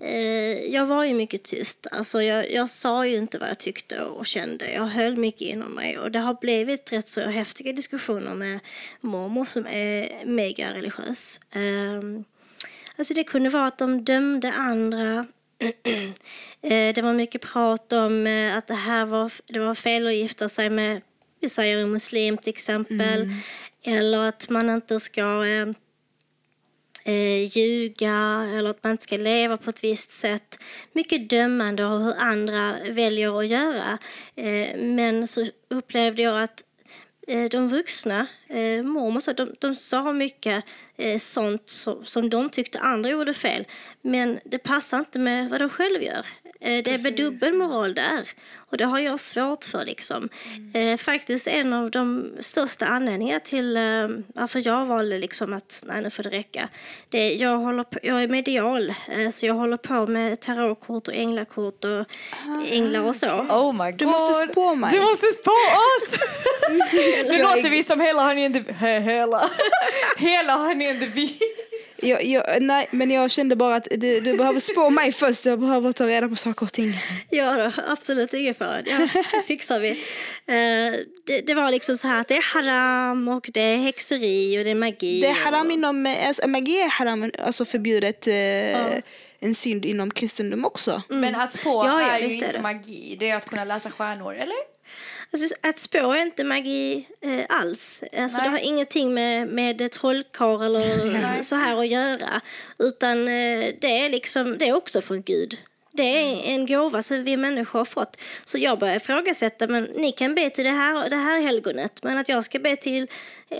Eh, 0.00 0.74
jag 0.74 0.86
var 0.86 1.04
ju 1.04 1.14
mycket 1.14 1.42
tyst. 1.42 1.86
Alltså 1.90 2.22
jag, 2.22 2.52
jag 2.52 2.70
sa 2.70 3.06
ju 3.06 3.16
inte 3.16 3.38
vad 3.38 3.48
jag 3.48 3.58
tyckte 3.58 4.02
och 4.02 4.26
kände. 4.26 4.72
Jag 4.72 4.86
höll 4.86 5.16
mycket 5.16 5.40
inom 5.40 5.74
mig. 5.74 5.98
Och 5.98 6.10
det 6.10 6.18
har 6.18 6.34
blivit 6.34 6.92
rätt 6.92 7.08
så 7.08 7.20
häftiga 7.20 7.72
diskussioner 7.72 8.34
med 8.34 8.60
mormor 9.00 9.44
som 9.44 9.66
är 9.66 10.24
mega 10.24 10.74
religiös. 10.74 11.40
Eh, 11.52 12.22
alltså 12.96 13.14
det 13.14 13.24
kunde 13.24 13.50
vara 13.50 13.66
att 13.66 13.78
de 13.78 14.04
dömde 14.04 14.52
andra. 14.52 15.26
Eh, 16.62 16.94
det 16.94 17.02
var 17.02 17.14
mycket 17.14 17.42
prat 17.42 17.92
om 17.92 18.26
eh, 18.26 18.56
att 18.56 18.66
det 18.66 18.74
här 18.74 19.06
var, 19.06 19.32
det 19.46 19.58
var 19.60 19.74
fel 19.74 20.06
att 20.06 20.14
gifta 20.14 20.48
sig 20.48 20.70
med 20.70 21.00
vi 21.40 21.48
säger 21.48 21.86
muslim 21.86 22.38
till 22.38 22.50
exempel. 22.50 23.32
Eller 23.82 24.18
att 24.18 24.48
man 24.48 24.70
inte 24.70 25.00
ska 25.00 25.44
eh, 27.04 27.56
ljuga 27.56 28.46
eller 28.56 28.70
att 28.70 28.84
man 28.84 28.92
inte 28.92 29.04
ska 29.04 29.16
leva 29.16 29.56
på 29.56 29.70
ett 29.70 29.84
visst 29.84 30.10
sätt. 30.10 30.58
Mycket 30.92 31.30
dömande 31.30 31.86
av 31.86 32.02
hur 32.02 32.14
andra 32.18 32.76
väljer 32.90 33.40
att 33.40 33.48
göra. 33.48 33.98
Eh, 34.36 34.76
men 34.80 35.26
så 35.26 35.46
upplevde 35.68 36.22
jag 36.22 36.42
att 36.42 36.62
eh, 37.26 37.44
de 37.44 37.68
vuxna, 37.68 38.26
eh, 38.48 38.82
mormor 38.82 39.20
så, 39.20 39.32
de, 39.32 39.54
de 39.58 39.74
sa 39.74 40.12
mycket 40.12 40.64
eh, 40.96 41.18
sånt 41.18 41.68
som, 41.68 42.04
som 42.04 42.30
de 42.30 42.50
tyckte 42.50 42.78
andra 42.78 43.10
gjorde 43.10 43.34
fel. 43.34 43.64
Men 44.02 44.40
det 44.44 44.58
passar 44.58 44.98
inte 44.98 45.18
med 45.18 45.50
vad 45.50 45.60
de 45.60 45.68
själva 45.68 46.04
gör. 46.04 46.26
Eh, 46.60 46.82
det 46.84 46.90
är 46.90 47.10
dubbelmoral 47.16 47.94
där. 47.94 48.28
Och 48.70 48.76
det 48.76 48.84
har 48.84 48.98
jag 48.98 49.20
svårt 49.20 49.64
för. 49.64 49.84
Liksom. 49.84 50.28
Eh, 50.74 50.96
faktiskt 50.96 51.46
en 51.48 51.72
av 51.72 51.90
de 51.90 52.30
största 52.40 52.86
anledningarna 52.86 53.40
till 53.40 53.76
eh, 53.76 53.82
varför 54.34 54.62
jag 54.66 54.86
valde 54.86 55.18
liksom 55.18 55.52
att 55.52 55.84
nej, 55.86 56.02
nu 56.02 56.10
får 56.10 56.22
det 56.22 56.28
räcka. 56.30 56.68
Det, 57.08 57.18
är- 57.18 57.42
jag, 57.42 57.58
håller 57.58 57.84
på, 57.84 57.98
jag 58.02 58.22
är 58.22 58.28
medial, 58.28 58.94
eh, 59.08 59.30
så 59.30 59.46
jag 59.46 59.54
håller 59.54 59.76
på 59.76 60.06
med 60.06 60.40
tarotkort 60.40 61.08
och 61.08 61.14
änglakort 61.14 61.84
och 61.84 62.04
änglar 62.70 63.00
och 63.00 63.16
så. 63.16 63.26
Oh 63.28 63.72
my 63.72 63.90
god. 63.90 63.98
Du 63.98 64.06
måste 64.06 64.52
spå 64.52 64.74
mig. 64.74 64.90
Du 64.92 65.00
måste 65.00 65.26
spå 65.26 65.50
oss! 65.50 66.14
nu 67.28 67.38
låter 67.38 67.70
vi 67.70 67.82
som 67.82 68.00
hela 68.00 68.22
and 68.22 68.54
the... 68.54 68.72
he- 68.72 69.00
Hela. 69.00 70.60
and 70.70 70.80
the 71.00 71.06
Bee. 71.14 71.38
Jag, 72.02 72.24
jag, 72.24 72.62
nej, 72.62 72.88
men 72.90 73.10
jag 73.10 73.30
kände 73.30 73.56
bara 73.56 73.74
att 73.76 73.88
du, 73.90 74.20
du 74.20 74.36
behöver 74.36 74.60
spå 74.60 74.90
mig 74.90 75.12
först. 75.22 75.46
Jag 75.46 75.60
behöver 75.60 75.92
ta 75.92 76.06
reda 76.06 76.28
på 76.28 76.36
saker 76.36 76.66
och 76.66 76.72
ting. 76.72 76.98
Ja, 77.30 77.52
då, 77.56 77.82
absolut 77.88 78.34
ingen 78.34 78.54
fara. 78.54 78.82
Ja, 78.86 79.08
det 79.32 79.42
fixar 79.46 79.80
vi. 79.80 79.90
Eh, 79.90 81.00
det, 81.26 81.40
det 81.46 81.54
var 81.54 81.70
liksom 81.70 81.96
så 81.98 82.08
här 82.08 82.20
att 82.20 82.28
det 82.28 82.36
är 82.36 82.54
haram 82.54 83.28
och 83.28 83.50
det 83.54 83.60
är 83.60 83.76
häxeri 83.76 84.60
och 84.60 84.64
det 84.64 84.70
är 84.70 84.74
magi. 84.74 85.20
Det 85.20 85.28
är 85.28 85.44
haram 85.44 85.66
och, 85.66 85.72
inom, 85.72 86.06
eh, 86.06 86.28
alltså, 86.28 86.48
magi 86.48 86.80
är 86.80 86.88
haram, 86.88 87.30
alltså 87.44 87.64
förbjudet, 87.64 88.26
eh, 88.26 88.98
en 89.42 89.54
synd 89.54 89.84
inom 89.84 90.10
kristendom 90.10 90.64
också. 90.64 91.02
Men 91.08 91.34
att 91.34 91.52
spå 91.52 91.86
Ja, 91.86 92.02
ja, 92.02 92.10
är 92.10 92.20
ju 92.20 92.34
inte 92.34 92.52
det. 92.52 92.60
magi. 92.60 93.16
Det 93.20 93.30
är 93.30 93.36
att 93.36 93.46
kunna 93.48 93.64
läsa 93.64 93.90
stjärnor, 93.90 94.34
eller? 94.34 94.56
Alltså, 95.32 95.54
att 95.62 95.78
spå 95.78 96.12
är 96.12 96.22
inte 96.22 96.44
magi 96.44 97.08
eh, 97.20 97.44
alls. 97.48 98.02
Alltså, 98.16 98.38
Nej. 98.38 98.44
det 98.44 98.50
har 98.50 98.58
ingenting 98.58 99.14
med, 99.14 99.48
med 99.48 99.90
trollkarl 99.90 100.62
eller 100.62 101.42
så 101.42 101.56
här 101.56 101.80
att 101.80 101.88
göra. 101.88 102.40
Utan 102.78 103.28
eh, 103.28 103.74
det 103.80 103.98
är 103.98 104.08
liksom, 104.08 104.58
det 104.58 104.68
är 104.68 104.76
också 104.76 105.00
från 105.00 105.22
Gud. 105.22 105.58
Det 105.92 106.02
är 106.02 106.42
en 106.44 106.66
gåva 106.66 107.02
som 107.02 107.24
vi 107.24 107.36
människor 107.36 107.78
har 107.78 107.84
fått. 107.84 108.20
Så 108.44 108.58
jag 108.58 108.78
börjar 108.78 108.96
ifrågasätta, 108.96 109.66
men 109.66 109.84
ni 109.84 110.12
kan 110.12 110.34
be 110.34 110.50
till 110.50 110.64
det 110.64 110.70
här, 110.70 111.10
det 111.10 111.16
här 111.16 111.40
helgonet. 111.40 112.02
Men 112.02 112.18
att 112.18 112.28
jag 112.28 112.44
ska 112.44 112.58
be 112.58 112.76
till 112.76 113.06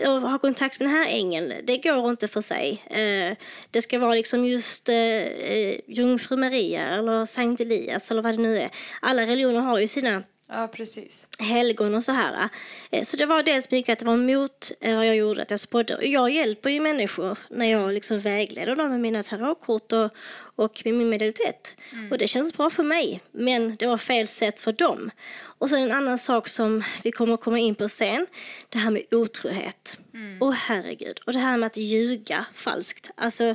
och 0.06 0.20
ha 0.20 0.38
kontakt 0.38 0.80
med 0.80 0.88
den 0.88 0.96
här 0.96 1.06
ängeln, 1.06 1.54
det 1.64 1.76
går 1.76 2.10
inte 2.10 2.28
för 2.28 2.40
sig. 2.40 2.82
Eh, 2.90 3.36
det 3.70 3.82
ska 3.82 3.98
vara 3.98 4.14
liksom 4.14 4.44
just 4.44 4.88
eh, 4.88 4.96
eh, 4.96 5.80
Jungfru 5.86 6.36
Maria 6.36 6.86
eller 6.86 7.24
Sankt 7.24 7.60
Elias 7.60 8.10
eller 8.10 8.22
vad 8.22 8.34
det 8.34 8.42
nu 8.42 8.60
är. 8.60 8.70
Alla 9.00 9.22
religioner 9.22 9.60
har 9.60 9.78
ju 9.78 9.86
sina 9.86 10.22
Ja, 10.52 10.68
precis. 10.68 11.28
helgon 11.38 11.94
och 11.94 12.04
så 12.04 12.12
här. 12.12 12.48
Eh, 12.90 13.02
Så 13.02 13.16
det 13.16 13.26
var 13.26 13.42
dels 13.42 13.70
mycket 13.70 13.92
att 13.92 13.98
det 13.98 14.04
var 14.06 14.14
emot 14.14 14.72
eh, 14.80 14.96
vad 14.96 15.06
jag 15.06 15.16
gjorde, 15.16 15.42
att 15.42 15.50
jag 15.50 15.60
spådde. 15.60 15.96
Och 15.96 16.04
jag 16.06 16.30
hjälper 16.30 16.70
ju 16.70 16.80
människor 16.80 17.38
när 17.50 17.66
jag 17.66 17.92
liksom 17.92 18.18
vägleder 18.20 18.76
dem 18.76 18.90
med 18.90 19.00
mina 19.00 19.22
tarotkort 19.22 19.92
och, 19.92 20.10
och 20.56 20.82
med 20.84 20.94
min 20.94 21.08
medialitet. 21.08 21.76
Och 22.10 22.18
det 22.18 22.26
känns 22.26 22.56
bra 22.56 22.70
för 22.70 22.82
mig, 22.82 23.20
men 23.32 23.76
det 23.76 23.86
var 23.86 23.98
fel 23.98 24.28
sätt 24.28 24.60
för 24.60 24.72
dem. 24.72 25.10
Och 25.58 25.70
sen 25.70 25.82
en 25.82 25.92
annan 25.92 26.18
sak 26.18 26.48
som 26.48 26.82
vi 27.02 27.12
kommer 27.12 27.34
att 27.34 27.40
komma 27.40 27.58
in 27.58 27.74
på 27.74 27.88
sen, 27.88 28.26
det 28.68 28.78
här 28.78 28.90
med 28.90 29.02
otrohet. 29.10 29.98
Åh 30.40 30.52
herregud. 30.52 31.20
Och 31.26 31.32
det 31.32 31.38
här 31.38 31.56
med 31.56 31.66
att 31.66 31.76
ljuga 31.76 32.46
falskt. 32.54 33.10
Alltså 33.14 33.54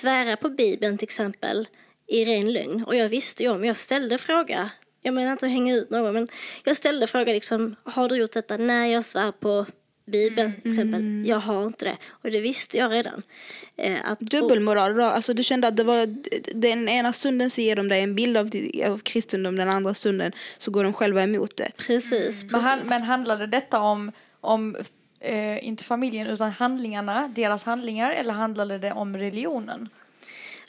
svära 0.00 0.36
på 0.36 0.48
Bibeln 0.48 0.98
till 0.98 1.06
exempel 1.06 1.68
i 2.08 2.24
ren 2.24 2.52
lögn. 2.52 2.84
Och 2.84 2.96
jag 2.96 3.08
visste 3.08 3.42
ju 3.42 3.48
om, 3.48 3.64
jag 3.64 3.76
ställde 3.76 4.18
fråga 4.18 4.70
jag 5.06 5.14
menar 5.14 5.32
inte 5.32 5.46
att 5.46 5.52
hänga 5.52 5.74
ut 5.74 5.90
någon, 5.90 6.14
men 6.14 6.28
jag 6.64 6.76
ställde 6.76 7.06
frågan 7.06 7.34
liksom, 7.34 7.76
har 7.82 8.08
du 8.08 8.16
gjort 8.16 8.32
detta? 8.32 8.56
när 8.56 8.86
jag 8.86 9.04
svär 9.04 9.32
på 9.32 9.66
Bibeln 10.06 10.52
till 10.62 10.70
exempel. 10.70 11.26
Jag 11.26 11.38
har 11.38 11.66
inte 11.66 11.84
det. 11.84 11.96
Och 12.10 12.30
det 12.30 12.40
visste 12.40 12.78
jag 12.78 12.92
redan. 12.92 13.22
Eh, 13.76 13.98
att, 14.04 14.20
Dubbelmoral 14.20 14.94
då? 14.94 15.02
Alltså 15.02 15.34
du 15.34 15.42
kände 15.42 15.68
att 15.68 15.76
det 15.76 15.84
var 15.84 16.16
den 16.54 16.88
ena 16.88 17.12
stunden 17.12 17.50
så 17.50 17.60
ger 17.60 17.76
de 17.76 17.88
dig 17.88 18.02
en 18.02 18.14
bild 18.14 18.36
av, 18.36 18.50
av 18.86 18.98
kristendom, 18.98 19.56
den 19.56 19.68
andra 19.68 19.94
stunden 19.94 20.32
så 20.58 20.70
går 20.70 20.84
de 20.84 20.92
själva 20.92 21.22
emot 21.22 21.56
det. 21.56 21.70
Precis, 21.76 22.10
precis. 22.10 22.52
Men, 22.52 22.60
han, 22.60 22.82
men 22.88 23.02
handlade 23.02 23.46
detta 23.46 23.80
om, 23.80 24.12
om 24.40 24.76
eh, 25.20 25.66
inte 25.66 25.84
familjen 25.84 26.26
utan 26.26 26.50
handlingarna, 26.50 27.28
deras 27.28 27.64
handlingar 27.64 28.10
eller 28.10 28.32
handlade 28.32 28.78
det 28.78 28.92
om 28.92 29.16
religionen? 29.16 29.88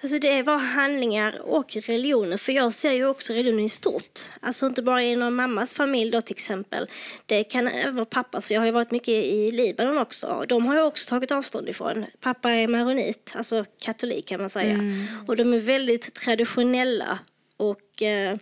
Alltså 0.01 0.20
det 0.20 0.42
var 0.44 0.58
handlingar 0.58 1.42
och 1.42 1.75
religioner, 1.75 2.38
för 2.38 2.51
jag 2.51 2.74
ser 2.74 2.92
ju 2.92 3.08
också 3.08 3.34
religionen 3.34 3.66
i 3.66 3.70
stort. 3.70 4.20
Alltså 4.39 4.66
inte 4.66 4.82
bara 4.82 5.01
inom 5.01 5.36
mammas 5.36 5.74
familj 5.74 6.12
då 6.12 6.22
till 6.22 6.36
exempel. 6.36 6.88
Det 7.25 7.44
kan 7.44 7.68
även 7.68 7.96
vara 7.96 8.06
pappas, 8.06 8.48
för 8.48 8.54
jag 8.54 8.62
har 8.62 8.66
ju 8.66 8.72
varit 8.72 8.92
mycket 8.92 9.10
i 9.10 9.51
Libanon 9.51 9.98
också. 9.98 10.44
De 10.48 10.66
har 10.66 10.75
jag 10.75 10.88
också 10.88 11.10
tagit 11.10 11.32
avstånd 11.32 11.70
ifrån. 11.70 12.06
Pappa 12.22 12.51
är 12.51 12.68
maronit, 12.68 13.34
alltså 13.36 13.66
katolik 13.80 14.27
kan 14.27 14.39
man 14.39 14.50
säga. 14.50 14.74
Mm. 14.74 15.06
Och 15.27 15.36
de 15.36 15.54
är 15.54 15.60
väldigt 15.60 16.13
traditionella 16.13 17.20
och 17.58 18.01
eh, 18.01 18.36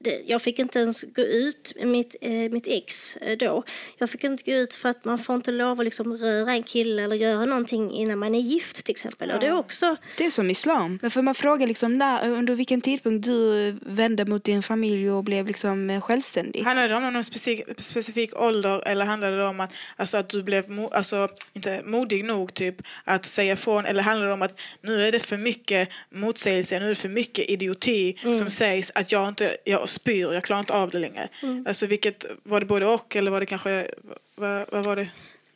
det, 0.00 0.22
jag 0.26 0.42
fick 0.42 0.58
inte 0.58 0.78
ens 0.78 1.02
gå 1.02 1.22
ut, 1.22 1.72
mitt, 1.84 2.16
eh, 2.20 2.30
mitt 2.30 2.66
ex 2.66 3.16
eh, 3.16 3.38
då. 3.38 3.64
Jag 3.98 4.10
fick 4.10 4.24
inte 4.24 4.50
gå 4.50 4.56
ut 4.56 4.74
för 4.74 4.88
att 4.88 5.04
man 5.04 5.18
får 5.18 5.36
inte 5.36 5.50
lov 5.50 5.80
att 5.80 5.84
liksom 5.84 6.16
röra 6.16 6.52
en 6.52 6.62
kille 6.62 7.02
eller 7.02 7.16
göra 7.16 7.46
någonting 7.46 7.92
innan 7.92 8.18
man 8.18 8.34
är 8.34 8.40
gift 8.40 8.84
till 8.84 8.92
exempel. 8.92 9.28
Ja. 9.28 9.34
Och 9.34 9.40
det, 9.40 9.46
är 9.46 9.58
också... 9.58 9.96
det 10.16 10.26
är 10.26 10.30
som 10.30 10.50
islam. 10.50 10.98
Men 11.02 11.10
får 11.10 11.22
man 11.22 11.34
fråga 11.34 11.66
liksom 11.66 11.98
när, 11.98 12.30
under 12.30 12.54
vilken 12.54 12.80
tidpunkt 12.80 13.24
du 13.24 13.70
vände 13.82 14.24
mot 14.24 14.44
din 14.44 14.62
familj 14.62 15.10
och 15.10 15.24
blev 15.24 15.46
liksom 15.46 15.90
eh, 15.90 16.00
självständig? 16.00 16.62
Handlade 16.62 16.88
det 16.88 16.96
om 16.96 17.12
någon 17.12 17.24
specifik, 17.24 17.64
specifik 17.78 18.36
ålder 18.36 18.82
eller 18.86 19.04
handlade 19.04 19.36
det 19.36 19.46
om 19.46 19.60
att, 19.60 19.72
alltså, 19.96 20.16
att 20.16 20.28
du 20.28 20.42
blev 20.42 20.70
mo, 20.70 20.88
alltså, 20.88 21.28
inte 21.52 21.82
modig 21.84 22.24
nog 22.24 22.54
typ, 22.54 22.76
att 23.04 23.24
säga 23.24 23.52
ifrån? 23.52 23.84
Eller 23.84 24.02
handlade 24.02 24.30
det 24.30 24.34
om 24.34 24.42
att 24.42 24.60
nu 24.80 25.06
är 25.06 25.12
det 25.12 25.20
för 25.20 25.36
mycket 25.36 25.88
motsägelse, 26.14 26.78
nu 26.78 26.84
är 26.84 26.88
det 26.88 26.94
för 26.94 27.08
mycket 27.08 27.50
idioti 27.50 28.18
mm. 28.22 28.38
som 28.38 28.50
sägs 28.50 28.92
att 28.94 29.12
jag 29.12 29.28
inte 29.28 29.56
jag 29.64 29.88
spyr, 29.98 30.32
jag 30.32 30.44
klarar 30.44 30.60
inte 30.60 30.74
av 30.74 30.90
det 30.90 30.98
längre. 30.98 31.28
Mm. 31.42 31.64
Alltså 31.68 31.86
vilket, 31.86 32.24
var 32.42 32.60
det 32.60 32.66
både 32.66 32.86
och 32.86 33.16
eller 33.16 33.30
var 33.30 33.40
det 33.40 33.46
kanske, 33.46 33.90
vad, 34.34 34.66
vad 34.72 34.86
var 34.86 34.96
det? 34.96 35.08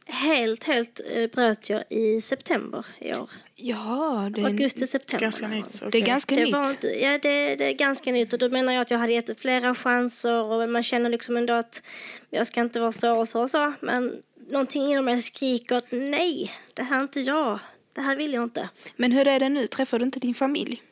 Helt, 0.07 0.65
helt 0.65 1.01
eh, 1.11 1.27
bröt 1.27 1.71
jag 1.71 1.85
i 1.91 2.21
september 2.21 2.87
i 2.99 3.15
år. 3.15 3.31
Ja, 3.57 4.31
det 4.35 4.41
är 4.41 4.45
Augusti, 4.45 4.87
september. 4.87 5.21
Ganska 5.21 5.49
nytt. 5.49 5.75
Okay. 5.75 5.91
Det 5.91 5.99
är 5.99 6.07
ganska 6.07 6.35
det 6.35 6.45
nytt. 6.45 6.55
Inte, 6.55 6.89
ja, 6.89 7.19
det, 7.23 7.57
det, 7.57 7.65
är 7.65 7.73
ganska 7.73 8.13
nytt 8.13 8.33
och 8.33 8.39
då 8.39 8.49
menar 8.49 8.73
jag 8.73 8.81
att 8.81 8.91
jag 8.91 8.99
hade 8.99 9.13
gett 9.13 9.41
flera 9.41 9.75
chanser 9.75 10.43
och 10.43 10.69
man 10.69 10.83
känner 10.83 11.11
liksom 11.11 11.37
ändå 11.37 11.55
att 11.55 11.83
jag 12.31 12.47
ska 12.47 12.61
inte 12.61 12.81
vara 12.81 12.93
så 12.93 13.19
och 13.19 13.29
så 13.29 13.41
och 13.41 13.51
så. 13.51 13.73
Men 13.81 14.23
någonting 14.51 14.93
inom 14.93 15.05
mig 15.05 15.19
skriker 15.19 15.77
att 15.77 15.87
nej, 15.91 16.53
det 16.75 16.83
här 16.83 16.99
är 16.99 17.03
inte 17.03 17.21
jag. 17.21 17.59
Det 17.93 18.01
här 18.01 18.17
vill 18.17 18.35
jag 18.35 18.43
inte. 18.43 18.69
Men 18.97 19.13
hur 19.13 19.29
är 19.29 19.41
det 19.41 19.49
nu? 19.49 19.67
Träffar 19.67 19.99
du 19.99 20.05
inte 20.05 20.21
din 20.21 20.35
familj? 20.35 20.83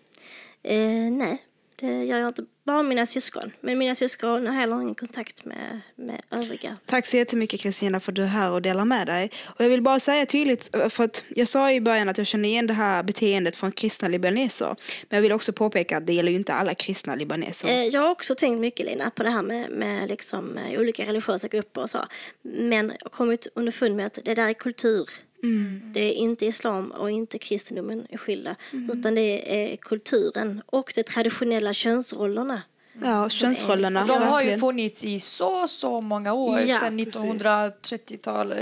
Eh, 0.62 1.10
nej, 1.10 1.42
det 1.76 2.04
gör 2.04 2.18
jag 2.18 2.28
inte. 2.28 2.44
Bara 2.70 2.82
mina 2.82 3.06
syskon. 3.06 3.52
Men 3.60 3.78
mina 3.78 3.94
syskon 3.94 4.46
har 4.46 4.54
heller 4.54 4.80
ingen 4.82 4.94
kontakt 4.94 5.44
med, 5.44 5.80
med 5.96 6.22
övriga. 6.30 6.76
Tack 6.86 7.06
så 7.06 7.16
jättemycket 7.16 7.60
Kristina 7.60 8.00
för 8.00 8.12
att 8.12 8.16
du 8.16 8.22
är 8.22 8.26
här 8.26 8.50
och 8.50 8.62
delar 8.62 8.84
med 8.84 9.06
dig. 9.06 9.30
Och 9.46 9.64
jag 9.64 9.68
vill 9.68 9.82
bara 9.82 10.00
säga 10.00 10.26
tydligt, 10.26 10.76
för 10.88 11.04
att 11.04 11.24
jag 11.28 11.48
sa 11.48 11.72
i 11.72 11.80
början 11.80 12.08
att 12.08 12.18
jag 12.18 12.26
känner 12.26 12.48
igen 12.48 12.66
det 12.66 12.74
här 12.74 13.02
beteendet 13.02 13.56
från 13.56 13.72
kristna 13.72 14.08
libaneser. 14.08 14.76
Men 15.08 15.16
jag 15.16 15.22
vill 15.22 15.32
också 15.32 15.52
påpeka 15.52 15.96
att 15.96 16.06
det 16.06 16.12
gäller 16.12 16.30
ju 16.30 16.36
inte 16.36 16.54
alla 16.54 16.74
kristna 16.74 17.14
libaneser. 17.14 17.68
Eh, 17.68 17.84
jag 17.84 18.00
har 18.00 18.10
också 18.10 18.34
tänkt 18.34 18.60
mycket 18.60 18.86
Lina 18.86 19.10
på 19.10 19.22
det 19.22 19.30
här 19.30 19.42
med, 19.42 19.70
med 19.70 20.08
liksom, 20.08 20.58
eh, 20.58 20.80
olika 20.80 21.06
religiösa 21.06 21.48
grupper 21.48 21.80
och 21.80 21.90
så. 21.90 22.06
Men 22.42 22.86
jag 22.86 23.04
har 23.04 23.10
kommit 23.10 23.46
underfund 23.54 23.96
med 23.96 24.06
att 24.06 24.18
det 24.24 24.34
där 24.34 24.48
är 24.48 24.54
kultur. 24.54 25.10
Mm. 25.42 25.80
Det 25.94 26.00
är 26.00 26.12
inte 26.12 26.46
islam 26.46 26.90
och 26.90 27.10
inte 27.10 27.38
kristendomen 27.38 28.06
är 28.10 28.16
skilda. 28.16 28.56
Mm. 28.72 28.98
Utan 28.98 29.14
det 29.14 29.72
är 29.72 29.76
kulturen 29.76 30.62
och 30.66 30.92
de 30.94 31.02
traditionella 31.02 31.72
könsrollerna. 31.72 32.62
Ja, 33.02 33.28
könsrollerna. 33.28 34.06
De 34.06 34.22
har 34.22 34.42
ju 34.42 34.58
funnits 34.58 35.04
i 35.04 35.20
så, 35.20 35.66
så 35.66 36.00
många 36.00 36.32
år, 36.32 36.60
ja, 36.60 36.78
sedan 36.78 37.00
1930-tal. 37.00 38.54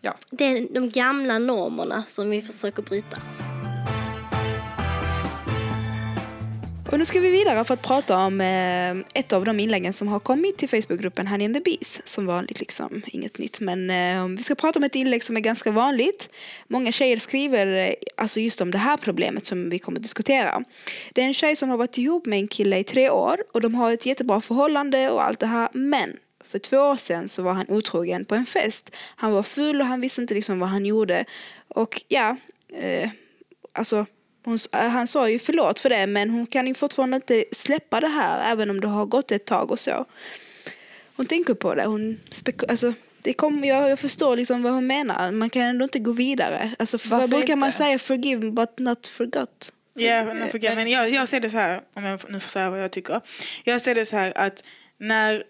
Ja. 0.00 0.16
Det 0.30 0.44
är 0.44 0.74
de 0.74 0.90
gamla 0.90 1.38
normerna 1.38 2.02
som 2.02 2.30
vi 2.30 2.42
försöker 2.42 2.82
bryta. 2.82 3.22
Och 6.92 6.98
nu 6.98 7.04
ska 7.04 7.20
vi 7.20 7.30
vidare 7.30 7.64
för 7.64 7.74
att 7.74 7.82
prata 7.82 8.18
om 8.18 8.40
eh, 8.40 9.20
ett 9.20 9.32
av 9.32 9.44
de 9.44 9.60
inläggen 9.60 9.92
som 9.92 10.08
har 10.08 10.20
kommit 10.20 10.58
till 10.58 10.68
Facebookgruppen 10.68 11.26
Honey 11.26 11.44
and 11.44 11.54
the 11.54 11.60
Bees. 11.60 12.06
Som 12.06 12.26
vanligt 12.26 12.60
liksom, 12.60 13.02
inget 13.06 13.38
nytt. 13.38 13.60
Men 13.60 13.90
eh, 13.90 14.28
vi 14.36 14.42
ska 14.42 14.54
prata 14.54 14.78
om 14.78 14.84
ett 14.84 14.94
inlägg 14.94 15.24
som 15.24 15.36
är 15.36 15.40
ganska 15.40 15.70
vanligt. 15.70 16.30
Många 16.68 16.92
tjejer 16.92 17.16
skriver 17.16 17.66
eh, 17.66 17.94
alltså 18.16 18.40
just 18.40 18.60
om 18.60 18.70
det 18.70 18.78
här 18.78 18.96
problemet 18.96 19.46
som 19.46 19.70
vi 19.70 19.78
kommer 19.78 19.98
att 19.98 20.02
diskutera. 20.02 20.64
Det 21.12 21.22
är 21.22 21.26
en 21.26 21.34
tjej 21.34 21.56
som 21.56 21.68
har 21.68 21.76
varit 21.76 21.98
ihop 21.98 22.26
med 22.26 22.38
en 22.38 22.48
kille 22.48 22.78
i 22.78 22.84
tre 22.84 23.10
år 23.10 23.36
och 23.52 23.60
de 23.60 23.74
har 23.74 23.92
ett 23.92 24.06
jättebra 24.06 24.40
förhållande 24.40 25.10
och 25.10 25.24
allt 25.24 25.40
det 25.40 25.46
här. 25.46 25.68
Men 25.72 26.16
för 26.44 26.58
två 26.58 26.76
år 26.76 26.96
sedan 26.96 27.28
så 27.28 27.42
var 27.42 27.52
han 27.52 27.66
otrogen 27.68 28.24
på 28.24 28.34
en 28.34 28.46
fest. 28.46 28.90
Han 29.16 29.32
var 29.32 29.42
full 29.42 29.80
och 29.80 29.86
han 29.86 30.00
visste 30.00 30.20
inte 30.20 30.34
liksom 30.34 30.58
vad 30.58 30.68
han 30.68 30.86
gjorde. 30.86 31.24
Och 31.68 32.02
ja, 32.08 32.36
eh, 32.72 33.10
alltså 33.72 34.06
hon, 34.44 34.58
äh, 34.72 34.88
han 34.88 35.06
sa 35.06 35.28
ju 35.28 35.38
förlåt 35.38 35.78
för 35.78 35.88
det 35.88 36.06
men 36.06 36.30
hon 36.30 36.46
kan 36.46 36.66
ju 36.66 36.74
fortfarande 36.74 37.16
inte 37.16 37.44
släppa 37.52 38.00
det 38.00 38.08
här 38.08 38.52
även 38.52 38.70
om 38.70 38.80
det 38.80 38.88
har 38.88 39.06
gått 39.06 39.32
ett 39.32 39.44
tag 39.44 39.70
och 39.70 39.78
så. 39.78 40.06
Hon 41.16 41.26
tänker 41.26 41.54
på 41.54 41.74
det. 41.74 41.84
Hon 41.84 42.20
alltså, 42.68 42.92
det 43.22 43.32
kom, 43.32 43.64
jag, 43.64 43.90
jag 43.90 43.98
förstår 43.98 44.36
liksom 44.36 44.62
vad 44.62 44.72
hon 44.72 44.86
menar. 44.86 45.32
Man 45.32 45.50
kan 45.50 45.62
ändå 45.62 45.84
inte 45.84 45.98
gå 45.98 46.12
vidare. 46.12 46.70
Alltså, 46.78 46.98
för, 46.98 47.08
vad 47.08 47.30
brukar 47.30 47.42
inte? 47.42 47.56
man 47.56 47.72
säga? 47.72 47.98
Forgive 47.98 48.50
but 48.50 48.78
not 48.78 49.06
forgot. 49.06 49.72
Yeah, 49.98 50.34
men 50.74 50.90
jag, 50.90 51.10
jag 51.10 51.28
ser 51.28 51.40
det 51.40 51.50
så 51.50 51.58
här, 51.58 51.80
om 51.94 52.04
jag 52.04 52.20
nu 52.28 52.40
får 52.40 52.48
säga 52.48 52.70
vad 52.70 52.82
jag 52.82 52.90
tycker. 52.90 53.20
Jag 53.64 53.80
ser 53.80 53.94
det 53.94 54.06
så 54.06 54.16
här 54.16 54.32
att 54.38 54.64
när 54.98 55.44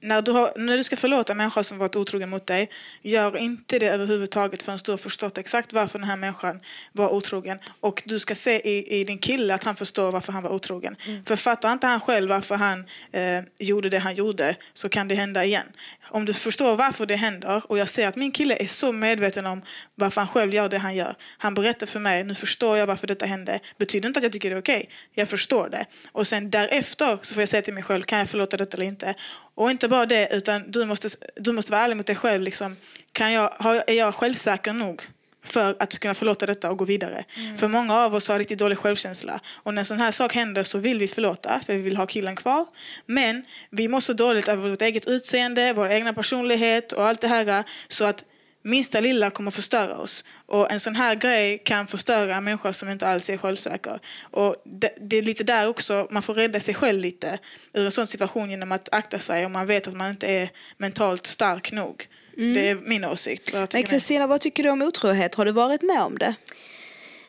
när 0.00 0.22
du, 0.22 0.32
har, 0.32 0.52
när 0.56 0.76
du 0.76 0.84
ska 0.84 0.96
förlåta 0.96 1.32
en 1.32 1.36
människa 1.36 1.62
som 1.62 1.78
varit 1.78 1.96
otrogen 1.96 2.30
mot 2.30 2.46
dig, 2.46 2.70
gör 3.02 3.36
inte 3.36 3.78
det 3.78 3.88
överhuvudtaget 3.88 4.62
förrän 4.62 4.78
du 4.84 4.92
har 4.92 4.98
förstått 4.98 5.38
exakt 5.38 5.72
varför 5.72 5.98
den 5.98 6.08
här 6.08 6.16
människan 6.16 6.60
var 6.92 7.08
otrogen. 7.08 7.58
Och 7.80 8.02
du 8.06 8.18
ska 8.18 8.34
se 8.34 8.68
i, 8.68 9.00
i 9.00 9.04
din 9.04 9.18
kille 9.18 9.54
att 9.54 9.64
han 9.64 9.76
förstår 9.76 10.12
varför 10.12 10.32
han 10.32 10.42
var 10.42 10.50
otrogen. 10.50 10.96
Mm. 11.06 11.24
För 11.24 11.36
fattar 11.36 11.72
inte 11.72 11.86
han 11.86 12.00
själv 12.00 12.28
varför 12.28 12.54
han 12.54 12.84
eh, 13.12 13.42
gjorde 13.58 13.88
det 13.88 13.98
han 13.98 14.14
gjorde 14.14 14.56
så 14.72 14.88
kan 14.88 15.08
det 15.08 15.14
hända 15.14 15.44
igen 15.44 15.66
om 16.10 16.24
du 16.24 16.34
förstår 16.34 16.76
varför 16.76 17.06
det 17.06 17.16
händer 17.16 17.62
och 17.66 17.78
jag 17.78 17.88
ser 17.88 18.08
att 18.08 18.16
min 18.16 18.32
kille 18.32 18.56
är 18.60 18.66
så 18.66 18.92
medveten 18.92 19.46
om 19.46 19.62
varför 19.94 20.20
han 20.20 20.28
själv 20.28 20.54
gör 20.54 20.68
det 20.68 20.78
han 20.78 20.94
gör. 20.94 21.16
Han 21.38 21.54
berättar 21.54 21.86
för 21.86 22.00
mig, 22.00 22.24
nu 22.24 22.34
förstår 22.34 22.78
jag 22.78 22.86
varför 22.86 23.06
detta 23.06 23.26
hände. 23.26 23.60
Betyder 23.78 24.08
inte 24.08 24.18
att 24.18 24.24
jag 24.24 24.32
tycker 24.32 24.50
det 24.50 24.56
är 24.56 24.60
okej. 24.60 24.76
Okay. 24.76 24.90
Jag 25.14 25.28
förstår 25.28 25.68
det. 25.68 25.86
Och 26.12 26.26
sen 26.26 26.50
därefter 26.50 27.18
så 27.22 27.34
får 27.34 27.42
jag 27.42 27.48
säga 27.48 27.62
till 27.62 27.74
mig 27.74 27.82
själv, 27.82 28.02
kan 28.02 28.18
jag 28.18 28.30
förlåta 28.30 28.56
detta 28.56 28.76
eller 28.76 28.86
inte? 28.86 29.14
Och 29.60 29.70
inte 29.70 29.88
bara 29.88 30.06
det, 30.06 30.28
utan 30.30 30.70
du 30.70 30.84
måste, 30.84 31.08
du 31.36 31.52
måste 31.52 31.72
vara 31.72 31.82
ärlig 31.82 31.96
mot 31.96 32.06
dig 32.06 32.16
själv. 32.16 32.42
Liksom. 32.42 32.76
Kan 33.12 33.32
jag, 33.32 33.52
är 33.86 33.92
jag 33.92 34.14
självsäker 34.14 34.72
nog 34.72 35.02
för 35.44 35.76
att 35.78 35.98
kunna 35.98 36.14
förlåta 36.14 36.46
detta 36.46 36.70
och 36.70 36.78
gå 36.78 36.84
vidare. 36.84 37.24
Mm. 37.36 37.58
För 37.58 37.68
många 37.68 37.96
av 37.96 38.14
oss 38.14 38.28
har 38.28 38.38
riktigt 38.38 38.58
dålig 38.58 38.78
självkänsla. 38.78 39.40
Och 39.62 39.74
när 39.74 39.80
en 39.80 39.86
sån 39.86 39.98
här 39.98 40.10
sak 40.10 40.34
händer 40.34 40.64
så 40.64 40.78
vill 40.78 40.98
vi 40.98 41.08
förlåta, 41.08 41.60
för 41.66 41.72
vi 41.72 41.82
vill 41.82 41.96
ha 41.96 42.06
killen 42.06 42.36
kvar. 42.36 42.66
Men 43.06 43.44
vi 43.70 43.88
mår 43.88 44.00
så 44.00 44.12
dåligt 44.12 44.48
över 44.48 44.68
vårt 44.68 44.82
eget 44.82 45.06
utseende, 45.06 45.72
vår 45.72 45.90
egna 45.90 46.12
personlighet 46.12 46.92
och 46.92 47.06
allt 47.06 47.20
det 47.20 47.28
här 47.28 47.64
så 47.88 48.04
att 48.04 48.24
minsta 48.62 49.00
lilla 49.00 49.30
kommer 49.30 49.50
förstöra 49.50 49.96
oss. 49.96 50.24
Och 50.46 50.72
en 50.72 50.80
sån 50.80 50.96
här 50.96 51.14
grej 51.14 51.58
kan 51.58 51.86
förstöra 51.86 52.36
en 52.36 52.44
människa 52.44 52.72
som 52.72 52.90
inte 52.90 53.08
alls 53.08 53.30
är 53.30 53.36
självsäker. 53.36 54.00
Och 54.30 54.56
det, 54.64 54.94
det, 55.00 55.16
är 55.16 55.22
lite 55.22 55.44
där 55.44 55.68
också, 55.68 56.06
man 56.10 56.22
får 56.22 56.34
rädda 56.34 56.60
sig 56.60 56.74
själv 56.74 57.00
lite 57.00 57.38
ur 57.72 57.84
en 57.84 57.92
sån 57.92 58.06
situation 58.06 58.50
genom 58.50 58.72
att 58.72 58.88
akta 58.92 59.18
sig 59.18 59.46
om 59.46 59.52
man 59.52 59.66
vet 59.66 59.88
att 59.88 59.96
man 59.96 60.10
inte 60.10 60.26
är 60.26 60.50
mentalt 60.76 61.26
stark 61.26 61.72
nog. 61.72 62.08
Mm. 62.36 62.54
Det 62.54 62.68
är 62.68 62.74
min 62.74 63.04
åsikt. 63.04 63.52
Men 63.72 63.82
Kristina, 63.82 64.26
vad 64.26 64.40
tycker 64.40 64.62
du 64.62 64.70
om 64.70 64.82
otrohet? 64.82 65.34
Har 65.34 65.44
du 65.44 65.52
varit 65.52 65.82
med 65.82 66.02
om 66.02 66.18
det? 66.18 66.34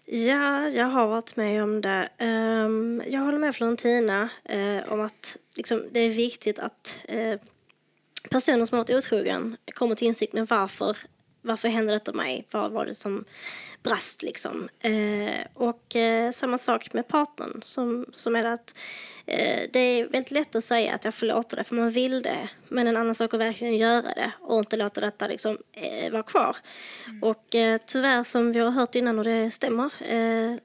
Ja, 0.05 0.69
jag 0.69 0.85
har 0.85 1.07
varit 1.07 1.35
med 1.35 1.63
om 1.63 1.81
det. 1.81 2.07
Um, 2.19 3.03
jag 3.07 3.21
håller 3.21 3.39
med 3.39 3.55
Florentina 3.55 4.29
uh, 4.53 4.93
om 4.93 5.01
att 5.01 5.38
liksom, 5.55 5.83
det 5.91 6.00
är 6.00 6.09
viktigt 6.09 6.59
att 6.59 7.05
uh, 7.13 7.35
personer 8.29 8.65
som 8.65 8.77
har 8.77 8.83
varit 8.83 8.97
otrogen 8.97 9.57
kommer 9.73 9.95
till 9.95 10.07
insikten 10.07 10.45
varför 10.45 10.97
varför 11.41 11.69
hände 11.69 11.93
detta 11.93 12.13
mig? 12.13 12.48
Vad 12.51 12.71
var 12.71 12.86
det 12.86 12.93
som 12.93 13.25
brast 13.83 14.24
liksom? 14.24 14.69
Eh, 14.79 15.48
och 15.53 15.95
eh, 15.95 16.31
samma 16.31 16.57
sak 16.57 16.93
med 16.93 17.07
partnern 17.07 17.62
som, 17.62 18.05
som 18.13 18.36
är 18.36 18.43
att 18.43 18.75
eh, 19.25 19.62
det 19.74 19.79
är 19.79 20.07
väldigt 20.07 20.31
lätt 20.31 20.55
att 20.55 20.63
säga 20.63 20.93
att 20.93 21.05
jag 21.05 21.13
förlåter 21.13 21.57
det 21.57 21.63
för 21.63 21.75
man 21.75 21.89
vill 21.89 22.21
det. 22.21 22.50
Men 22.67 22.88
en 22.88 22.98
annan 22.98 23.15
sak 23.15 23.33
att 23.33 23.39
verkligen 23.39 23.77
göra 23.77 24.01
det 24.01 24.31
och 24.39 24.57
inte 24.57 24.77
låta 24.77 25.01
detta 25.01 25.27
liksom 25.27 25.57
eh, 25.71 26.12
vara 26.12 26.24
kvar. 26.24 26.55
Mm. 27.07 27.24
Och 27.24 27.55
eh, 27.55 27.79
tyvärr 27.86 28.24
som 28.24 28.51
vi 28.51 28.60
har 28.60 28.71
hört 28.71 28.95
innan 28.95 29.19
och 29.19 29.25
det 29.25 29.51
stämmer 29.51 29.91
eh, 30.00 30.57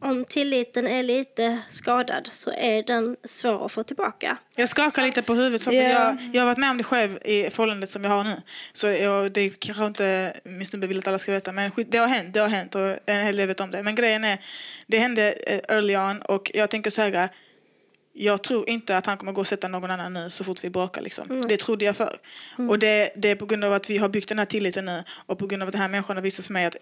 om 0.00 0.24
tilliten 0.24 0.86
är 0.86 1.02
lite 1.02 1.58
skadad 1.70 2.28
så 2.32 2.50
är 2.50 2.82
den 2.82 3.16
svår 3.24 3.66
att 3.66 3.72
få 3.72 3.82
tillbaka. 3.82 4.36
Jag 4.56 4.68
skakar 4.68 5.02
lite 5.02 5.22
på 5.22 5.34
huvudet. 5.34 5.62
Så 5.62 5.72
Ja. 5.72 5.80
jag, 5.82 6.18
jag 6.32 6.42
har 6.42 6.46
varit 6.46 6.58
med 6.58 6.70
om 6.70 6.78
det 6.78 6.84
själv 6.84 7.18
i 7.24 7.50
förhållandet 7.50 7.90
som 7.90 8.04
jag 8.04 8.10
har 8.10 8.24
nu. 8.24 8.42
Så 8.72 8.86
jag, 8.86 9.32
det 9.32 9.60
kanske 9.60 9.86
inte 9.86 10.36
min 10.44 10.66
snubbe 10.66 10.86
vill 10.86 10.98
att 10.98 11.06
alla 11.08 11.18
ska 11.18 11.32
veta. 11.32 11.52
Men 11.52 11.70
det 11.88 11.98
har 11.98 12.06
hänt, 12.08 12.34
det 12.34 12.40
har 12.40 12.48
hänt 12.48 12.74
och 12.74 12.96
en 13.06 13.26
hel 13.26 13.36
del 13.36 13.48
vet 13.48 13.60
om 13.60 13.70
det. 13.70 13.82
Men 13.82 13.94
grejen 13.94 14.24
är, 14.24 14.38
det 14.86 14.98
hände 14.98 15.32
eh, 15.32 15.76
early 15.76 15.96
on 15.96 16.22
och 16.22 16.50
jag 16.54 16.70
tänker 16.70 16.90
säga 16.90 17.28
jag 18.18 18.42
tror 18.42 18.68
inte 18.68 18.96
att 18.96 19.06
han 19.06 19.16
kommer 19.16 19.32
gå 19.32 19.40
och 19.40 19.46
sätta 19.46 19.68
någon 19.68 19.90
annan 19.90 20.12
nu 20.12 20.30
så 20.30 20.44
fort 20.44 20.64
vi 20.64 20.70
bråkar. 20.70 21.02
Liksom. 21.02 21.48
Det 21.48 21.56
trodde 21.56 21.84
jag 21.84 21.96
för. 21.96 22.16
Och 22.68 22.78
det, 22.78 23.10
det 23.16 23.28
är 23.30 23.34
på 23.36 23.46
grund 23.46 23.64
av 23.64 23.72
att 23.72 23.90
vi 23.90 23.98
har 23.98 24.08
byggt 24.08 24.28
den 24.28 24.38
här 24.38 24.46
tilliten 24.46 24.84
nu 24.84 25.04
och 25.26 25.38
på 25.38 25.46
grund 25.46 25.62
av 25.62 25.68
att 25.68 25.72
den 25.72 25.80
här 25.82 25.88
människan 25.88 26.16
har 26.16 26.22
visat 26.22 26.46
för 26.46 26.52
mig 26.52 26.66
att 26.66 26.76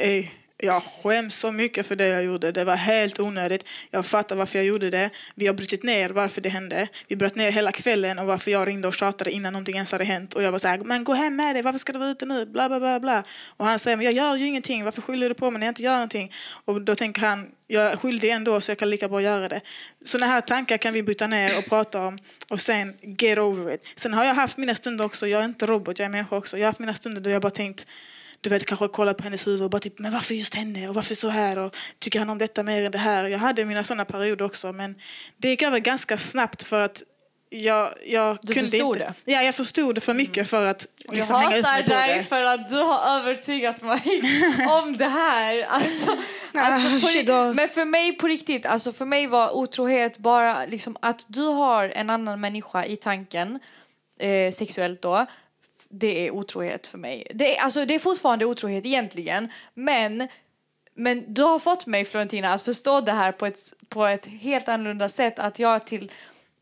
jag 0.57 0.83
skäms 0.83 1.37
så 1.37 1.53
mycket 1.53 1.87
för 1.87 1.97
det 1.97 2.09
jag 2.09 2.25
gjorde. 2.25 2.53
Det 2.53 2.65
var 2.65 2.77
helt 2.77 3.21
onödigt. 3.21 3.65
Jag 3.91 4.07
fattar 4.07 4.37
varför 4.37 4.59
jag 4.59 4.67
gjorde 4.67 4.91
det. 4.91 5.11
Vi 5.35 5.47
har 5.47 5.55
brutit 5.55 5.83
ner 5.83 6.11
varför 6.11 6.41
det 6.41 6.49
hände. 6.49 6.89
Vi 7.09 7.17
bröt 7.17 7.35
ner 7.35 7.53
hela 7.53 7.73
kvällen 7.73 8.19
och 8.19 8.27
varför 8.27 8.51
jag 8.51 8.69
ringde 8.69 8.89
och 8.89 8.95
tjatade 8.95 9.31
innan 9.31 9.53
någonting 9.53 9.75
ens 9.75 9.93
hade 9.93 10.05
hänt. 10.05 10.35
Och 10.35 10.43
jag 10.43 10.53
var 10.53 10.59
så 10.59 10.69
här, 10.69 10.79
men 10.79 11.05
gå 11.05 11.15
hem 11.15 11.37
med 11.37 11.55
dig, 11.55 11.63
varför 11.63 11.79
ska 11.79 11.93
du 11.93 11.99
vara 11.99 12.11
ute 12.11 12.27
nu? 12.27 12.47
Bla, 12.47 12.69
bla, 12.69 12.81
bla, 12.81 13.01
bla. 13.01 13.25
Och 13.57 13.67
han 13.67 13.79
säger, 13.79 13.97
men 13.97 14.05
jag 14.05 14.15
gör 14.15 14.37
ju 14.37 14.47
ingenting, 14.47 14.85
varför 14.85 15.03
skyller 15.03 15.29
du 15.29 15.35
på 15.35 15.51
mig 15.51 15.61
när 15.61 15.67
jag 15.67 15.71
inte 15.71 15.83
gör 15.83 15.93
någonting? 15.93 16.33
Och 16.65 16.81
då 16.81 16.95
tänker 16.95 17.21
han, 17.21 17.51
jag 17.67 17.93
är 17.93 17.97
skyldig 17.97 18.31
ändå 18.31 18.61
så 18.61 18.71
jag 18.71 18.79
kan 18.79 18.91
lika 18.91 19.09
bra 19.09 19.23
göra 19.23 19.49
det. 19.49 19.61
Sådana 20.05 20.33
här 20.33 20.41
tankar 20.41 20.77
kan 20.77 20.93
vi 20.93 21.03
bryta 21.03 21.27
ner 21.27 21.59
och 21.59 21.65
prata 21.65 22.01
om 22.01 22.19
och 22.49 22.61
sen 22.61 22.95
get 23.19 23.39
over 23.39 23.75
it. 23.75 23.87
Sen 23.97 24.13
har 24.13 24.25
jag 24.25 24.35
haft 24.35 24.57
mina 24.59 24.75
stunder 24.75 25.05
också, 25.05 25.27
jag 25.27 25.41
är 25.41 25.45
inte 25.45 25.67
robot, 25.67 25.99
jag 25.99 26.07
är 26.07 26.11
människa 26.11 26.37
också. 26.37 26.59
Jag 26.59 26.65
har 26.65 26.69
haft 26.69 26.81
mina 26.81 26.95
stunder 26.95 27.21
där 27.21 27.31
jag 27.31 27.43
bara 27.43 27.51
tänkt, 27.51 27.87
du 28.45 28.51
vet 28.51 28.67
kanske 28.67 28.89
kollat 28.89 29.17
på 29.17 29.23
hennes 29.25 29.47
huvud 29.47 29.63
och 29.63 29.71
bara 29.71 29.81
typ, 29.81 29.99
men 29.99 30.13
varför 30.13 30.35
just 30.35 30.55
henne 30.55 30.89
och 30.89 30.95
varför 30.95 31.15
så 31.15 31.29
här 31.29 31.59
och 31.59 31.77
tycker 31.99 32.19
han 32.19 32.31
om 32.31 32.39
detta 32.39 32.63
mer 32.63 32.83
än 32.85 32.93
det 32.93 32.99
här? 32.99 33.25
Jag 33.29 33.39
hade 33.39 33.65
mina 33.65 33.85
sådana 33.85 34.05
perioder 34.05 34.45
också 34.45 34.73
men 34.73 34.95
det 35.37 35.49
gick 35.49 35.63
över 35.63 35.79
ganska 35.79 36.19
snabbt 36.19 36.63
för 36.63 36.81
att 36.85 37.03
jag, 37.51 37.95
jag 38.07 38.39
Du 38.43 38.53
kunde 38.55 38.69
förstod 38.71 38.97
inte. 38.97 39.15
det? 39.25 39.33
Ja, 39.33 39.43
jag 39.43 39.55
förstod 39.55 39.95
det 39.95 40.01
för 40.01 40.15
mycket 40.15 40.49
för 40.51 40.67
att 40.67 40.87
Jag 41.05 41.15
liksom, 41.17 41.37
hänga 41.37 41.59
upp 41.59 41.67
hatar 41.67 41.73
mig 41.79 41.83
på 41.85 41.95
dig 41.95 42.19
det. 42.19 42.25
för 42.25 42.43
att 42.43 42.69
du 42.71 42.77
har 42.77 43.19
övertygat 43.19 43.83
mig 43.83 44.23
om 44.83 44.97
det 44.97 45.05
här. 45.09 45.63
Alltså, 45.69 46.11
alltså 46.55 46.91
på 46.91 46.97
shit, 46.97 47.05
riktigt. 47.11 47.27
då- 47.27 47.55
Men 47.55 47.69
för 47.69 47.85
mig 47.85 48.13
på 48.13 48.27
riktigt, 48.29 48.67
alltså 48.67 48.93
för 48.93 49.05
mig 49.05 49.27
var 49.27 49.51
otrohet 49.57 50.19
bara 50.19 50.67
liksom 50.67 50.97
att 51.03 51.25
du 51.29 51.43
har 51.43 51.85
en 51.89 52.11
annan 52.11 52.41
människa 52.41 52.85
i 52.85 52.97
tanken, 52.97 53.59
eh, 54.21 54.51
sexuellt 54.53 55.03
då, 55.03 55.27
det 55.99 56.27
är 56.27 56.31
otrohet 56.31 56.87
för 56.87 56.99
mig. 56.99 57.27
Det 57.35 57.57
är, 57.57 57.63
alltså, 57.63 57.85
det 57.85 57.95
är 57.95 57.99
fortfarande 57.99 58.45
otrohet 58.45 58.87
egentligen, 58.87 59.49
men 59.75 60.29
men 60.97 61.35
du 61.35 61.43
har 61.43 61.59
fått 61.59 61.87
mig, 61.87 62.05
Florentina, 62.05 62.53
att 62.53 62.63
förstå 62.63 63.01
det 63.01 63.13
här 63.13 63.33
på 63.33 63.47
ett, 63.47 63.73
på 63.89 64.07
ett 64.07 64.27
helt 64.27 64.69
annorlunda 64.69 65.09
sätt. 65.09 65.39
Att 65.39 65.59
jag 65.59 65.87
till, 65.87 66.13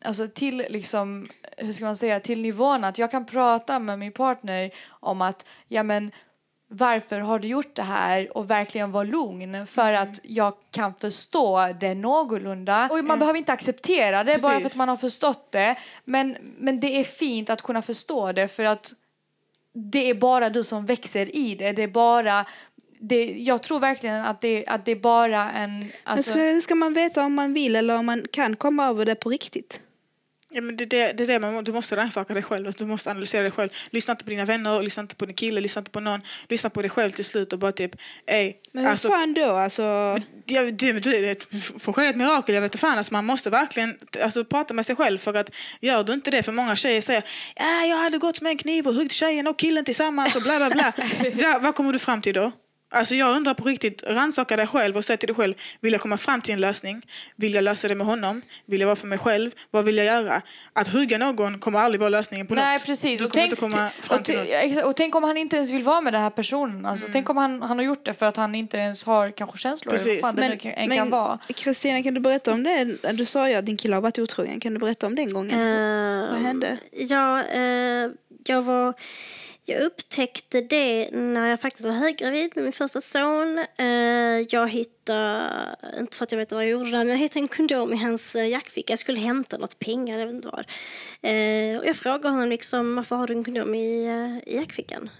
alltså 0.04 0.28
till 0.28 0.66
liksom, 0.68 1.28
hur 1.56 1.72
ska 1.72 1.84
man 1.84 1.96
säga, 1.96 2.20
till 2.20 2.40
nivån 2.40 2.84
att 2.84 2.98
jag 2.98 3.10
kan 3.10 3.26
prata 3.26 3.78
med 3.78 3.98
min 3.98 4.12
partner 4.12 4.70
om 4.88 5.22
att, 5.22 5.46
ja 5.68 5.82
men 5.82 6.12
varför 6.68 7.20
har 7.20 7.38
du 7.38 7.48
gjort 7.48 7.76
det 7.76 7.82
här 7.82 8.36
och 8.36 8.50
verkligen 8.50 8.92
vara 8.92 9.04
lugn 9.04 9.66
för 9.66 9.92
att 9.92 10.20
jag 10.22 10.54
kan 10.70 10.94
förstå 10.94 11.68
det 11.80 11.94
någorlunda. 11.94 12.88
Och 12.90 13.04
man 13.04 13.18
behöver 13.18 13.38
inte 13.38 13.52
acceptera 13.52 14.24
det 14.24 14.42
bara 14.42 14.52
för 14.52 14.58
Precis. 14.58 14.72
att 14.72 14.78
man 14.78 14.88
har 14.88 14.96
förstått 14.96 15.52
det. 15.52 15.76
Men, 16.04 16.36
men 16.58 16.80
det 16.80 17.00
är 17.00 17.04
fint 17.04 17.50
att 17.50 17.62
kunna 17.62 17.82
förstå 17.82 18.32
det 18.32 18.48
för 18.48 18.64
att 18.64 18.92
det 19.74 20.10
är 20.10 20.14
bara 20.14 20.50
du 20.50 20.64
som 20.64 20.86
växer 20.86 21.36
i 21.36 21.54
det. 21.54 21.72
Det 21.72 21.82
är 21.82 21.88
bara... 21.88 22.46
Det, 23.04 23.24
jag 23.24 23.62
tror 23.62 23.80
verkligen 23.80 24.24
att 24.24 24.40
det, 24.40 24.66
att 24.66 24.84
det 24.84 24.92
är 24.92 24.96
bara 24.96 25.52
en... 25.52 25.78
Men 25.78 25.90
Alltså, 26.04 26.30
ska, 26.30 26.40
hur 26.40 26.60
ska 26.60 26.74
man 26.74 26.94
veta 26.94 27.24
om 27.24 27.34
man 27.34 27.52
vill 27.52 27.76
eller 27.76 27.98
om 27.98 28.06
man 28.06 28.24
kan 28.32 28.56
komma 28.56 28.86
över 28.86 29.04
det 29.04 29.14
på 29.14 29.30
riktigt? 29.30 29.80
Ja, 30.52 30.60
men 30.60 30.76
det, 30.76 30.84
det, 30.84 31.12
det 31.12 31.22
är 31.22 31.26
det 31.26 31.38
man, 31.38 31.64
du 31.64 31.72
måste 31.72 31.96
rannsaka 31.96 32.34
dig 32.34 32.42
själv, 32.42 32.66
alltså, 32.66 32.84
du 32.84 32.90
måste 32.90 33.10
analysera 33.10 33.42
dig 33.42 33.50
själv. 33.50 33.70
Lyssna 33.90 34.12
inte 34.12 34.24
på 34.24 34.30
dina 34.30 34.44
vänner, 34.44 34.82
lyssna 34.82 35.00
inte 35.00 35.16
på 35.16 35.26
din 35.26 35.34
kille, 35.34 35.60
lyssna 35.60 35.80
inte 35.80 35.90
på 35.90 36.00
någon. 36.00 36.20
Lyssna 36.48 36.70
på 36.70 36.82
dig 36.82 36.90
själv 36.90 37.10
till 37.10 37.24
slut 37.24 37.52
och 37.52 37.58
bara 37.58 37.72
typ, 37.72 37.96
ey, 38.26 38.52
Men 38.72 38.84
hur 38.84 38.90
alltså, 38.90 39.08
fan 39.08 39.34
då? 39.34 39.50
Alltså, 39.50 40.18
Ja, 40.46 40.62
det, 40.62 40.92
det, 40.92 41.20
det 41.20 41.46
får 41.78 41.92
ske 41.92 42.06
ett 42.06 42.16
mirakel, 42.16 42.54
jag 42.54 42.62
vet 42.62 42.68
inte 42.68 42.78
fan. 42.78 42.98
Alltså, 42.98 43.12
man 43.12 43.24
måste 43.24 43.50
verkligen 43.50 43.98
alltså, 44.22 44.44
prata 44.44 44.74
med 44.74 44.86
sig 44.86 44.96
själv. 44.96 45.18
För 45.18 45.34
att 45.34 45.50
gör 45.80 46.04
du 46.04 46.12
inte 46.12 46.30
det, 46.30 46.42
för 46.42 46.52
många 46.52 46.76
tjejer 46.76 47.00
säger 47.00 47.22
ja, 47.56 47.84
jag 47.84 47.96
hade 47.96 48.18
gått 48.18 48.40
med 48.40 48.50
en 48.50 48.58
kniv 48.58 48.88
och 48.88 48.94
huggit 48.94 49.12
tjejen 49.12 49.46
och 49.46 49.58
killen 49.58 49.84
tillsammans 49.84 50.36
och 50.36 50.42
bla 50.42 50.56
bla 50.56 50.70
bla. 50.70 50.92
ja, 51.36 51.58
vad 51.62 51.74
kommer 51.74 51.92
du 51.92 51.98
fram 51.98 52.20
till 52.20 52.34
då? 52.34 52.52
Alltså 52.92 53.14
jag 53.14 53.36
undrar 53.36 53.54
på 53.54 53.64
riktigt, 53.64 54.02
rannsaka 54.06 54.56
dig 54.56 54.66
själv 54.66 54.96
och 54.96 55.04
säg 55.04 55.16
till 55.16 55.26
dig 55.26 55.36
själv, 55.36 55.54
vill 55.80 55.92
jag 55.92 56.00
komma 56.02 56.16
fram 56.16 56.40
till 56.40 56.54
en 56.54 56.60
lösning? 56.60 57.06
Vill 57.36 57.54
jag 57.54 57.64
lösa 57.64 57.88
det 57.88 57.94
med 57.94 58.06
honom? 58.06 58.42
Vill 58.66 58.80
jag 58.80 58.86
vara 58.86 58.96
för 58.96 59.06
mig 59.06 59.18
själv? 59.18 59.50
Vad 59.70 59.84
vill 59.84 59.96
jag 59.96 60.06
göra? 60.06 60.42
Att 60.72 60.88
hugga 60.88 61.18
någon 61.18 61.58
kommer 61.58 61.78
aldrig 61.78 62.00
vara 62.00 62.10
lösningen 62.10 62.46
på 62.46 62.54
Nej 62.54 62.74
något. 62.74 62.86
precis. 62.86 63.18
Du 63.20 63.24
Och 63.26 63.32
kommer 63.32 63.42
tänk, 63.42 63.52
inte 63.52 63.60
komma 63.60 63.90
fram 64.00 64.18
och, 64.18 64.24
till 64.24 64.38
något. 64.76 64.84
och 64.84 64.96
tänk 64.96 65.14
om 65.14 65.22
han 65.24 65.36
inte 65.36 65.56
ens 65.56 65.70
vill 65.70 65.82
vara 65.82 66.00
med 66.00 66.12
den 66.12 66.22
här 66.22 66.30
personen. 66.30 66.86
Alltså, 66.86 67.02
Mm. 67.06 67.12
Tänk 67.12 67.30
om 67.30 67.36
han, 67.36 67.62
han 67.62 67.78
har 67.78 67.84
gjort 67.84 68.04
det 68.04 68.14
för 68.14 68.26
att 68.26 68.36
han 68.36 68.54
inte 68.54 68.76
ens 68.76 69.04
har 69.04 69.30
kanske 69.30 69.58
känslor. 69.58 69.94
eller 69.94 70.04
Precis. 70.04 70.22
Vad 70.22 70.30
fan 70.30 70.40
det 70.40 70.48
nu 70.48 70.56
kan, 70.56 70.72
än 70.72 70.90
kan 70.90 71.10
vara. 71.10 71.38
Kristina, 71.54 72.02
kan 72.02 72.14
du 72.14 72.20
berätta 72.20 72.52
om 72.52 72.62
det? 72.62 72.84
Du 73.12 73.24
sa 73.24 73.48
ju 73.48 73.54
att 73.54 73.66
din 73.66 73.76
kille 73.76 73.94
har 73.94 74.00
varit 74.02 74.18
otrogen. 74.18 74.60
Kan 74.60 74.74
du 74.74 74.80
berätta 74.80 75.06
om 75.06 75.14
den 75.14 75.32
gången? 75.32 75.58
Vad 76.30 76.40
hände? 76.40 76.76
Ja, 76.92 77.44
eh, 77.44 78.10
jag 78.44 78.62
var... 78.62 78.94
Jag 79.72 79.82
upptäckte 79.82 80.60
det 80.60 81.10
när 81.10 81.50
jag 81.50 81.60
faktiskt 81.60 81.86
var 81.86 81.92
höggravid 81.92 82.52
med 82.54 82.64
min 82.64 82.72
första 82.72 83.00
son. 83.00 83.58
Eh, 83.76 83.86
jag 84.50 84.68
hittade, 84.68 85.76
inte 85.98 86.16
för 86.16 86.24
att 86.24 86.32
jag 86.32 86.38
vet 86.38 86.52
vad 86.52 86.62
jag 86.62 86.70
gjorde 86.70 86.90
där, 86.90 86.98
men 86.98 87.08
jag 87.08 87.16
hittade 87.16 87.40
en 87.40 87.48
kondom 87.48 87.92
i 87.92 87.96
hans 87.96 88.36
eh, 88.36 88.48
jackficka. 88.48 88.92
Jag 88.92 88.98
skulle 88.98 89.20
hämta 89.20 89.58
något 89.58 89.78
pengar, 89.78 90.18
jag 90.18 90.26
vet 90.26 90.34
inte 90.34 90.48
vad. 90.48 90.66
Eh, 91.22 91.78
och 91.78 91.86
jag 91.86 91.96
frågade 91.96 92.28
honom 92.28 92.48
liksom, 92.48 92.94
varför 92.94 93.16
har 93.16 93.26
du 93.26 93.34
en 93.34 93.44
kondom 93.44 93.74
i, 93.74 94.06
i 94.46 94.56
jackfickan? 94.56 95.10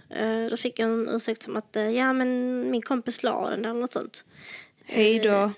Då 0.51 0.57
fick 0.57 0.79
jag 0.79 0.89
en 0.89 1.09
ursäkt 1.09 1.43
som 1.43 1.57
att, 1.57 1.77
ja 1.95 2.13
men 2.13 2.71
min 2.71 2.83
kompis 2.83 3.23
la 3.23 3.51
den 3.51 3.63
där 3.63 3.71
eller 3.71 3.81
något 3.81 3.93
sånt. 3.93 4.25
Hej 4.85 5.19
då. 5.19 5.53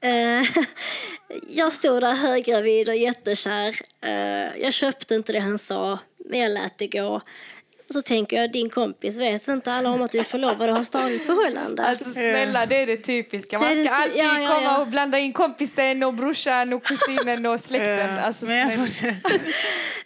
Jag 1.48 1.72
stod 1.72 2.00
där 2.00 2.14
höggravid 2.14 2.88
och 2.88 2.96
jättekär. 2.96 3.80
Jag 4.60 4.72
köpte 4.72 5.14
inte 5.14 5.32
det 5.32 5.38
han 5.38 5.58
sa, 5.58 5.98
men 6.24 6.40
jag 6.40 6.52
lät 6.52 6.78
det 6.78 6.86
gå. 6.86 7.22
Och 7.92 7.94
så 7.94 8.02
tänker 8.02 8.36
jag, 8.40 8.52
din 8.52 8.70
kompis 8.70 9.18
vet 9.20 9.48
inte 9.48 9.72
alla 9.72 9.90
om 9.90 10.02
att 10.02 10.10
du 10.10 10.18
är 10.18 10.24
förlovad 10.24 10.68
och 10.70 10.76
har 10.76 10.82
stadigt 10.82 11.24
förhållande. 11.24 11.86
Alltså 11.86 12.10
snälla, 12.10 12.66
det 12.66 12.82
är 12.82 12.86
det 12.86 12.96
typiska. 12.96 13.58
Man 13.58 13.74
ska 13.74 13.90
alltid 13.90 14.20
ja, 14.20 14.38
ja, 14.40 14.54
komma 14.54 14.62
ja. 14.62 14.78
och 14.78 14.86
blanda 14.86 15.18
in 15.18 15.32
kompisen 15.32 16.02
och 16.02 16.14
brorsan 16.14 16.72
och 16.72 16.84
kusinen 16.84 17.46
och 17.46 17.60
släkten. 17.60 18.18
Alltså, 18.18 18.46
Men 18.46 18.56
jag 18.56 18.68
snälla. 18.68 18.82
fortsätter. 18.82 19.40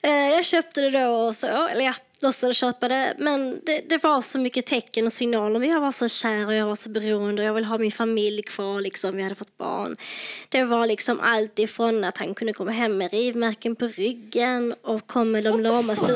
Eh, 0.03 0.11
jag 0.13 0.45
köpte 0.45 0.81
det 0.81 0.91
då 0.91 1.09
och 1.09 1.37
så, 1.37 1.67
eller 1.69 1.85
ja, 1.85 1.95
låtsades 2.21 2.57
köpa 2.57 2.89
det. 2.89 3.15
Men 3.19 3.61
det, 3.67 3.81
det 3.89 4.03
var 4.03 4.21
så 4.21 4.39
mycket 4.39 4.67
tecken 4.67 5.07
och 5.07 5.13
signaler. 5.13 5.61
Men 5.61 5.69
jag 5.69 5.81
var 5.81 5.93
så 5.93 6.09
kär 6.09 6.47
och 6.47 6.55
jag 6.55 6.67
var 6.67 6.75
så 6.75 6.89
beroende 6.89 7.43
och 7.43 7.49
jag 7.49 7.55
ville 7.55 7.67
ha 7.67 7.79
min 7.79 7.93
familj 7.93 8.43
kvar 8.43 8.81
liksom. 8.81 9.17
Vi 9.17 9.23
hade 9.23 9.35
fått 9.35 9.59
barn. 9.59 9.97
Det 10.49 10.65
var 10.65 10.87
liksom 10.87 11.21
allt 11.21 11.59
ifrån 11.59 12.05
att 12.05 12.19
han 12.19 12.35
kunde 12.35 12.53
komma 12.53 12.71
hem 12.71 12.97
med 12.99 13.11
rivmärken 13.13 13.77
på 13.77 13.87
ryggen 13.87 14.75
och 14.83 15.07
kom 15.07 15.31
med 15.33 15.45
de 15.45 15.61
lamaste. 15.61 16.13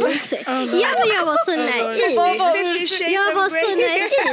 Ja, 0.46 0.52
men 0.52 1.14
jag 1.16 1.26
var 1.26 1.44
så 1.44 1.50
naiv. 1.56 2.00
Jag 3.12 3.34
var 3.34 3.48
så 3.48 3.76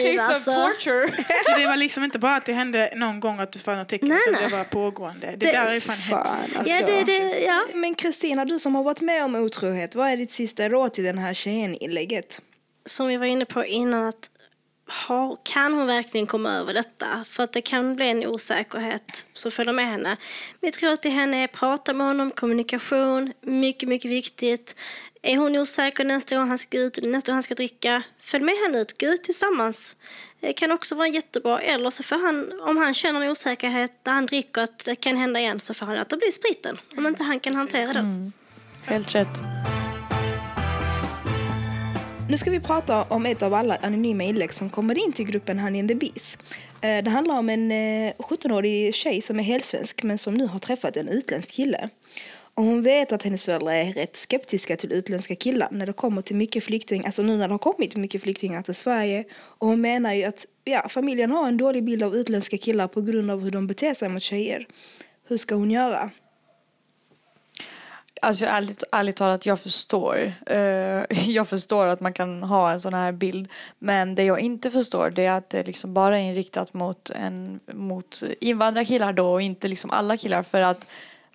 naiv 0.03 0.19
alltså. 0.19 0.51
torture. 0.51 1.23
Så 1.45 1.59
det 1.59 1.65
var 1.67 1.77
liksom 1.77 2.03
inte 2.03 2.19
bara 2.19 2.35
att 2.35 2.45
det 2.45 2.53
hände 2.53 2.91
någon 2.95 3.19
gång 3.19 3.39
att 3.39 3.51
du 3.51 3.59
fann 3.59 3.77
något 3.77 3.87
tecken, 3.87 4.07
Nej, 4.09 4.17
utan 4.27 4.33
nej. 4.41 4.49
det 4.49 4.57
var 4.57 4.63
pågående. 4.63 5.27
Det, 5.27 5.35
Det- 5.45 5.51
där 5.51 5.75
är 5.75 5.79
fan, 5.79 5.95
Fan, 5.95 6.17
hemskt. 6.27 6.39
Alltså. 6.39 6.57
alltså. 6.57 6.73
Ja, 6.73 6.85
det, 6.87 7.03
det, 7.19 7.39
ja. 7.39 7.65
Men 7.73 7.95
Kristina, 7.95 8.45
du 8.45 8.59
som 8.59 8.75
har 8.75 8.83
varit 8.83 9.01
med 9.01 9.23
om 9.25 9.35
otrohet, 9.35 9.95
vad 9.95 10.09
är 10.09 10.17
ditt 10.17 10.31
sista 10.31 10.69
råd 10.69 10.93
till 10.93 11.03
den 11.03 11.17
här 11.17 11.33
tjejen 11.33 11.56
i 11.57 11.77
inlägget? 11.77 12.41
som 12.89 13.07
vi 13.07 13.17
var 13.17 13.25
inne 13.25 13.45
på 13.45 13.65
innan, 13.65 14.05
att 14.05 14.29
ha, 15.07 15.35
kan 15.43 15.73
hon 15.73 15.87
verkligen 15.87 16.27
komma 16.27 16.53
över 16.53 16.73
detta? 16.73 17.25
För 17.29 17.43
att 17.43 17.53
det 17.53 17.61
kan 17.61 17.95
bli 17.95 18.09
en 18.09 18.27
osäkerhet 18.27 19.25
som 19.33 19.51
följer 19.51 19.73
med 19.73 19.87
henne. 19.87 20.17
Mitt 20.61 20.83
råd 20.83 21.01
till 21.01 21.11
henne 21.11 21.43
är 21.43 21.47
prata 21.47 21.93
med 21.93 22.07
honom, 22.07 22.31
kommunikation, 22.31 23.33
mycket, 23.41 23.89
mycket 23.89 24.11
viktigt. 24.11 24.75
Är 25.21 25.37
hon 25.37 25.57
osäker 25.57 26.05
nästa 26.05 26.35
gång 26.35 26.47
han 26.47 26.57
ska 26.57 26.77
ut, 26.77 26.99
nästa 27.03 27.31
gång 27.31 27.35
han 27.35 27.43
ska 27.43 27.55
dricka, 27.55 28.03
följ 28.19 28.43
med 28.43 28.55
henne 28.65 28.81
ut, 28.81 29.01
gå 29.01 29.07
ut 29.07 29.23
tillsammans. 29.23 29.95
Det 30.39 30.53
kan 30.53 30.71
också 30.71 30.95
vara 30.95 31.07
jättebra. 31.07 31.61
Eller 31.61 31.89
så 31.89 32.03
får 32.03 32.15
han, 32.15 32.61
om 32.61 32.77
han 32.77 32.93
känner 32.93 33.21
en 33.21 33.31
osäkerhet 33.31 33.91
när 34.03 34.13
han 34.13 34.25
dricker 34.25 34.61
att 34.61 34.85
det 34.85 34.95
kan 34.95 35.17
hända 35.17 35.39
igen, 35.39 35.59
så 35.59 35.73
får 35.73 35.85
han 35.85 35.95
låta 35.95 36.17
bli 36.17 36.31
spriten. 36.31 36.77
Om 36.97 37.07
inte 37.07 37.23
han 37.23 37.39
kan 37.39 37.55
hantera 37.55 37.93
den. 37.93 38.33
Helt 38.87 39.15
rätt. 39.15 39.76
Nu 42.29 42.37
ska 42.37 42.51
vi 42.51 42.59
prata 42.59 43.03
om 43.03 43.25
ett 43.25 43.41
av 43.41 43.53
alla 43.53 43.75
anonyma 43.81 44.23
inlägg 44.23 44.53
som 44.53 44.69
kommer 44.69 45.05
in 45.05 45.13
till 45.13 45.25
gruppen 45.25 45.59
Honey 45.59 45.79
in 45.79 45.87
the 45.87 45.95
Bees. 45.95 46.37
Eh, 46.81 47.03
det 47.03 47.09
handlar 47.09 47.37
om 47.39 47.49
en 47.49 47.71
eh, 47.71 48.13
17-årig 48.17 48.95
tjej 48.95 49.21
som 49.21 49.39
är 49.39 49.43
helsvensk 49.43 50.03
men 50.03 50.17
som 50.17 50.33
nu 50.33 50.45
har 50.45 50.59
träffat 50.59 50.97
en 50.97 51.07
utländsk 51.07 51.51
kille. 51.51 51.89
Och 52.53 52.63
hon 52.63 52.83
vet 52.83 53.11
att 53.11 53.23
hennes 53.23 53.45
föräldrar 53.45 53.73
är 53.73 53.93
rätt 53.93 54.15
skeptiska 54.15 54.75
till 54.75 54.91
utländska 54.91 55.35
killar 55.35 55.67
när 55.71 55.85
det 55.85 55.93
kommer 55.93 56.21
till 56.21 56.35
mycket 56.35 56.63
flyktingar, 56.63 57.05
alltså 57.05 57.21
nu 57.21 57.37
när 57.37 57.47
det 57.47 57.53
har 57.53 57.59
kommit 57.59 57.95
mycket 57.95 58.23
flyktingar 58.23 58.61
till 58.61 58.75
Sverige. 58.75 59.23
Och 59.33 59.67
hon 59.67 59.81
menar 59.81 60.13
ju 60.13 60.23
att 60.23 60.45
ja, 60.63 60.89
familjen 60.89 61.31
har 61.31 61.47
en 61.47 61.57
dålig 61.57 61.83
bild 61.83 62.03
av 62.03 62.15
utländska 62.15 62.57
killar 62.57 62.87
på 62.87 63.01
grund 63.01 63.31
av 63.31 63.43
hur 63.43 63.51
de 63.51 63.67
beter 63.67 63.93
sig 63.93 64.09
mot 64.09 64.23
tjejer. 64.23 64.67
Hur 65.27 65.37
ska 65.37 65.55
hon 65.55 65.71
göra? 65.71 66.11
Alltså 68.21 68.45
ärligt, 68.45 68.83
ärligt 68.91 69.15
talat, 69.15 69.45
jag 69.45 69.59
förstår. 69.59 70.33
Uh, 70.51 71.03
jag 71.29 71.47
förstår 71.47 71.87
att 71.87 71.99
man 71.99 72.13
kan 72.13 72.43
ha 72.43 72.71
en 72.71 72.79
sån 72.79 72.93
här 72.93 73.11
bild. 73.11 73.47
Men 73.79 74.15
det 74.15 74.23
jag 74.23 74.39
inte 74.39 74.71
förstår 74.71 75.09
det 75.09 75.25
är 75.25 75.31
att 75.31 75.49
det 75.49 75.67
liksom 75.67 75.93
bara 75.93 76.19
är 76.19 76.23
inriktat 76.23 76.73
mot, 76.73 77.09
en, 77.09 77.59
mot 77.73 78.23
invandrarkillar 78.39 79.13
då 79.13 79.31
och 79.31 79.41
inte 79.41 79.67
liksom 79.67 79.91
alla 79.91 80.17
killar. 80.17 80.43
För 80.43 80.61
att, 80.61 80.87